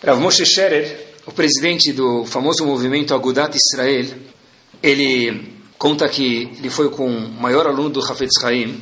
[0.05, 4.05] Rav Moshe Scherer, o presidente do famoso movimento Agudat Israel,
[4.81, 8.81] ele conta que ele foi com o maior aluno do Hafetz Chaim,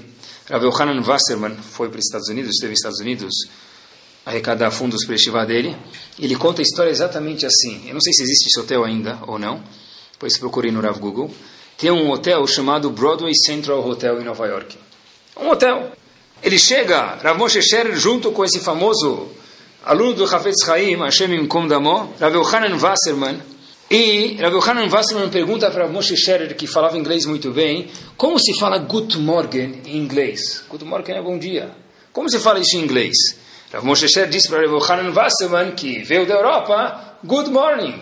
[0.49, 3.33] Rav Yohanan Wasserman, foi para os Estados Unidos, esteve nos Estados Unidos,
[4.25, 5.75] arrecadar fundos para estivar dele.
[6.19, 7.87] Ele conta a história exatamente assim.
[7.87, 9.63] Eu não sei se existe esse hotel ainda ou não,
[10.11, 11.31] depois procurei no Rav Google.
[11.77, 14.77] Tem um hotel chamado Broadway Central Hotel em Nova York.
[15.41, 15.91] Um hotel.
[16.43, 19.27] Ele chega, Rav Moshe Scherer, junto com esse famoso
[19.83, 23.41] aluno do Hafetz Chaim, Hashem Imkom Damo, Rav Yohanan Wasserman,
[23.89, 28.53] e Rav Yohanan Wasserman pergunta para Moshe Scherer, que falava inglês muito bem, como se
[28.59, 30.63] fala Good Morgen em inglês?
[30.69, 31.71] Good Morgen é bom dia.
[32.13, 33.15] Como se fala isso em inglês?
[33.73, 37.99] Rav Moshe Scherer disse para Rav Yohanan Wasserman, que veio da Europa, Good Morning.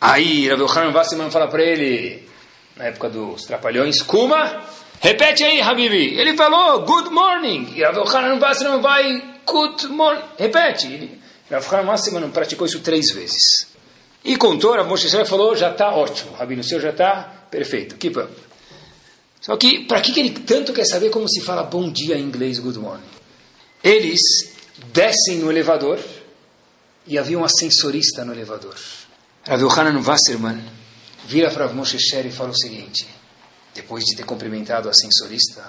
[0.00, 2.28] Aí Rav Yohanan Wasserman fala para ele,
[2.76, 4.62] na época dos Trapalhões, Kuma,
[5.00, 6.18] Repete aí, Habibi.
[6.18, 7.72] Ele falou, good morning.
[7.74, 10.22] E Rav Yohanan Wasserman vai, good morning.
[10.36, 11.20] Repete.
[11.50, 13.68] Rav Yohanan Wasserman praticou isso três vezes.
[14.24, 16.32] E contou, Rav Moshe falou, já está ótimo.
[16.32, 17.96] Rabino, seu já está perfeito.
[17.96, 18.32] Keep up.
[19.40, 22.58] Só que, para que, ele tanto quer saber como se fala bom dia em inglês,
[22.58, 23.06] good morning?
[23.82, 24.20] Eles
[24.92, 26.00] descem no elevador
[27.06, 28.74] e havia um ascensorista no elevador.
[29.46, 30.60] Rav Yohanan Wasserman
[31.24, 33.17] vira para Rav Moshe e fala o seguinte
[33.78, 35.64] depois de ter cumprimentado a ascensorista,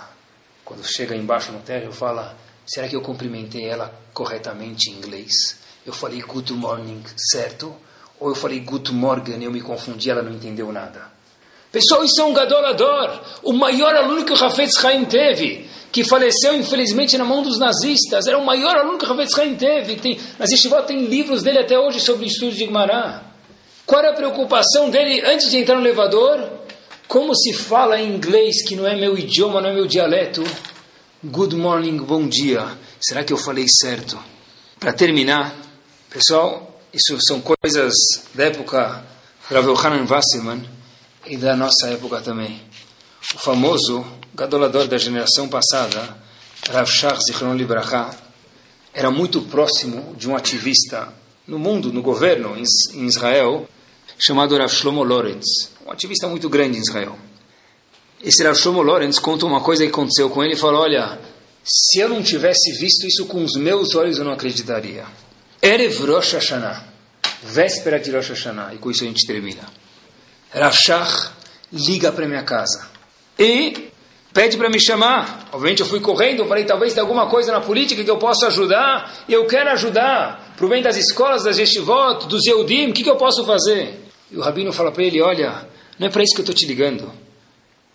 [0.66, 2.36] quando chega embaixo no térreo, fala:
[2.66, 5.58] será que eu cumprimentei ela corretamente em inglês?
[5.86, 7.74] Eu falei good morning, certo?
[8.20, 11.08] Ou eu falei good morning eu me confundi, ela não entendeu nada.
[11.72, 16.56] Pessoal, isso é um gadolador, o maior aluno que o Hafetz Haim teve, que faleceu
[16.56, 19.98] infelizmente na mão dos nazistas, era o maior aluno que o Hafetz Haim teve.
[19.98, 23.24] Tem, nas Yeshivot tem livros dele até hoje sobre o de Gemara.
[23.86, 26.59] Qual era a preocupação dele antes de entrar no elevador?
[27.10, 30.44] Como se fala em inglês que não é meu idioma, não é meu dialeto?
[31.24, 32.78] Good morning, bom dia.
[33.02, 34.16] Será que eu falei certo?
[34.80, 35.56] Para terminar,
[36.08, 37.96] pessoal, isso são coisas
[38.36, 39.04] da época
[39.50, 40.64] Rav Yohanan Wasserman
[41.26, 42.62] e da nossa época também.
[43.34, 44.06] O famoso
[44.36, 46.16] gadolador da geração passada,
[46.70, 48.16] Rav Shach Zichron Libraha,
[48.94, 51.12] era muito próximo de um ativista
[51.48, 53.68] no mundo, no governo em Israel,
[54.20, 57.18] chamado Rav Shlomo Lorenz, um ativista muito grande em Israel.
[58.24, 61.20] Esse Rav Shlomo Lorenz conta uma coisa que aconteceu com ele e falou, olha,
[61.64, 65.06] se eu não tivesse visto isso com os meus olhos, eu não acreditaria.
[65.62, 66.86] Erev Rosh Hashanah,
[67.42, 69.64] véspera de Rosh Hashanah, e com isso a gente termina.
[70.54, 71.32] Rav Shach
[71.74, 72.88] liga para minha casa
[73.38, 73.90] e
[74.32, 75.50] pede para me chamar.
[75.52, 79.24] Obviamente eu fui correndo, falei, talvez tenha alguma coisa na política que eu possa ajudar,
[79.28, 83.10] eu quero ajudar, para o bem das escolas, das gestivot, dos Yehudim, o que, que
[83.10, 84.06] eu posso fazer?
[84.32, 85.69] E o Rabino fala para ele, olha,
[86.00, 87.12] não é para isso que eu estou te ligando.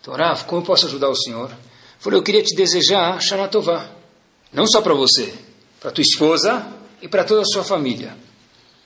[0.01, 0.15] Então,
[0.47, 1.51] como eu posso ajudar o senhor?
[1.99, 3.89] Falei, eu queria te desejar Shana Tová.
[4.53, 5.33] Não só para você,
[5.81, 6.67] para tua esposa
[7.01, 8.15] e para toda a sua família.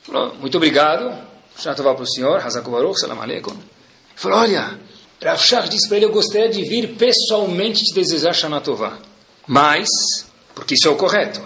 [0.05, 1.21] Falou, muito obrigado.
[1.59, 2.41] Shana Tová para o senhor.
[2.41, 3.57] Hazakubaruch, salam aleikum.
[4.15, 4.79] Falou, olha,
[5.21, 8.99] Rav Shach disse para ele, eu gostaria de vir pessoalmente te desejar Shana Tová.
[9.49, 9.89] Mas,
[10.55, 11.43] porque isso é o correto.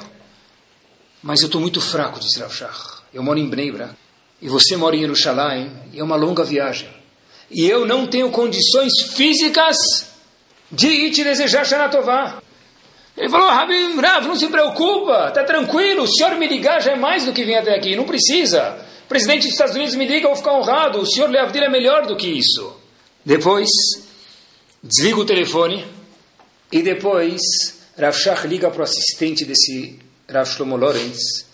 [1.23, 3.03] Mas eu estou muito fraco, disse Rav Shach.
[3.15, 3.97] Eu moro em Bneibra
[4.43, 7.02] e você mora em Jerusalém e é uma longa viagem.
[7.53, 9.77] E eu não tenho condições físicas
[10.71, 12.43] de ir te desejar Shana Tová.
[13.17, 16.97] Ele falou, Rabbi Rav, não se preocupa, está tranquilo, o senhor me ligar já é
[16.97, 18.79] mais do que vir até aqui, não precisa.
[19.05, 21.69] O presidente dos Estados Unidos me liga, eu vou ficar honrado, o senhor Leavdil é
[21.69, 22.75] melhor do que isso.
[23.23, 23.69] Depois,
[24.83, 25.85] desliga o telefone
[26.73, 27.41] e depois
[27.99, 31.47] Rav Shach liga para o assistente desse Rav Shlomo Lorenz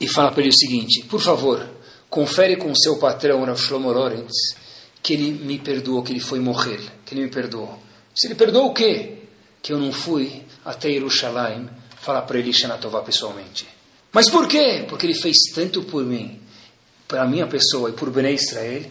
[0.00, 1.68] e fala para ele o seguinte, por favor,
[2.08, 4.59] confere com o seu patrão Rav Shlomo Lorenz
[5.02, 7.78] que ele me perdoou, que ele foi morrer, que ele me perdoou.
[8.14, 9.18] Se ele perdoou o quê?
[9.62, 11.68] Que eu não fui até Jerusalém
[12.00, 13.66] falar para ele Shanatová pessoalmente.
[14.12, 14.84] Mas por quê?
[14.88, 16.40] Porque ele fez tanto por mim,
[17.06, 18.82] para a minha pessoa e por Bnei Israel,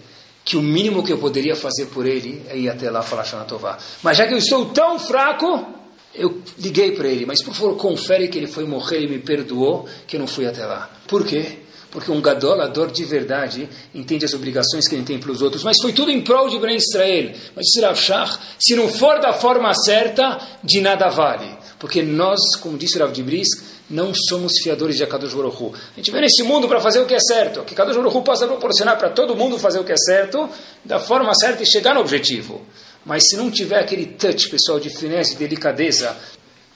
[0.44, 3.78] que o mínimo que eu poderia fazer por ele é ir até lá falar Shanatová.
[4.02, 5.80] Mas já que eu estou tão fraco,
[6.14, 9.88] eu liguei para ele, mas por favor confere que ele foi morrer e me perdoou,
[10.08, 10.90] que eu não fui até lá.
[11.08, 11.59] Por quê?
[11.92, 15.64] Porque um gadolador de verdade entende as obrigações que ele tem pelos outros.
[15.64, 17.32] Mas foi tudo em prol de Ben Israel.
[17.56, 17.66] Mas
[17.98, 21.58] Shach, se não for da forma certa, de nada vale.
[21.80, 23.48] Porque nós, como disse Rav Dibris,
[23.90, 27.16] não somos fiadores de Akadosh Baruch A gente vem nesse mundo para fazer o que
[27.16, 27.64] é certo.
[27.64, 30.48] Que Akadosh Baruch possa proporcionar para todo mundo fazer o que é certo,
[30.86, 32.62] da forma certa e chegar no objetivo.
[33.04, 36.16] Mas se não tiver aquele touch, pessoal, de finesse, de delicadeza,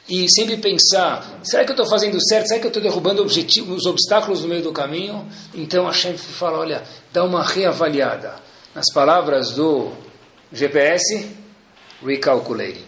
[0.08, 2.48] e sempre pensar, será que eu estou fazendo certo?
[2.48, 5.26] Será que eu estou derrubando os obstáculos no meio do caminho?
[5.54, 8.36] Então a Hashem fala, olha, dá uma reavaliada.
[8.76, 9.92] Nas palavras do
[10.52, 11.30] GPS,
[12.06, 12.84] recalculating.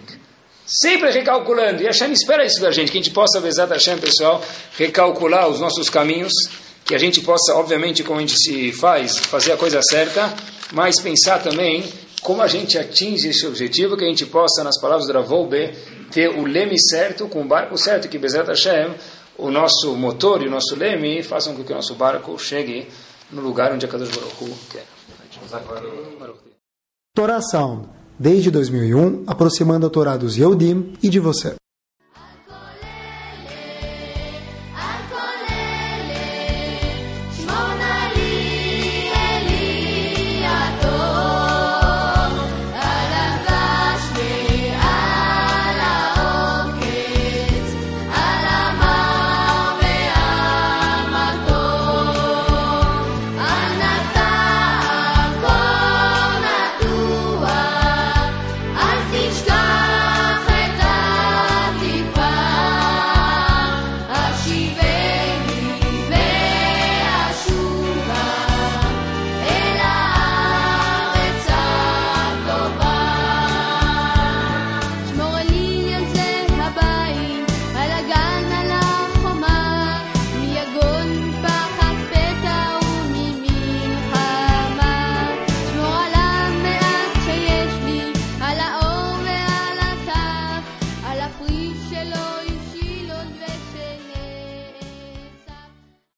[0.66, 1.84] Sempre recalculando.
[1.84, 4.44] E a Hashem espera isso da gente, que a gente possa, vezar a Hashem, pessoal,
[4.78, 6.34] recalcular os nossos caminhos,
[6.84, 10.34] que a gente possa, obviamente, como a gente se faz, fazer a coisa certa,
[10.74, 11.84] mas pensar também
[12.22, 15.72] como a gente atinge esse objetivo, que a gente possa, nas palavras do Ravolbe,
[16.12, 18.96] ter o leme certo, com o barco certo, que Bezerra Hashem,
[19.38, 22.88] o nosso motor e o nosso leme façam com que o nosso barco chegue
[23.32, 24.86] no lugar onde a Kadosh Baruch quer.
[27.14, 27.88] Torá Sound,
[28.18, 31.56] desde 2001, aproximando a Torá dos Yehudim e de você.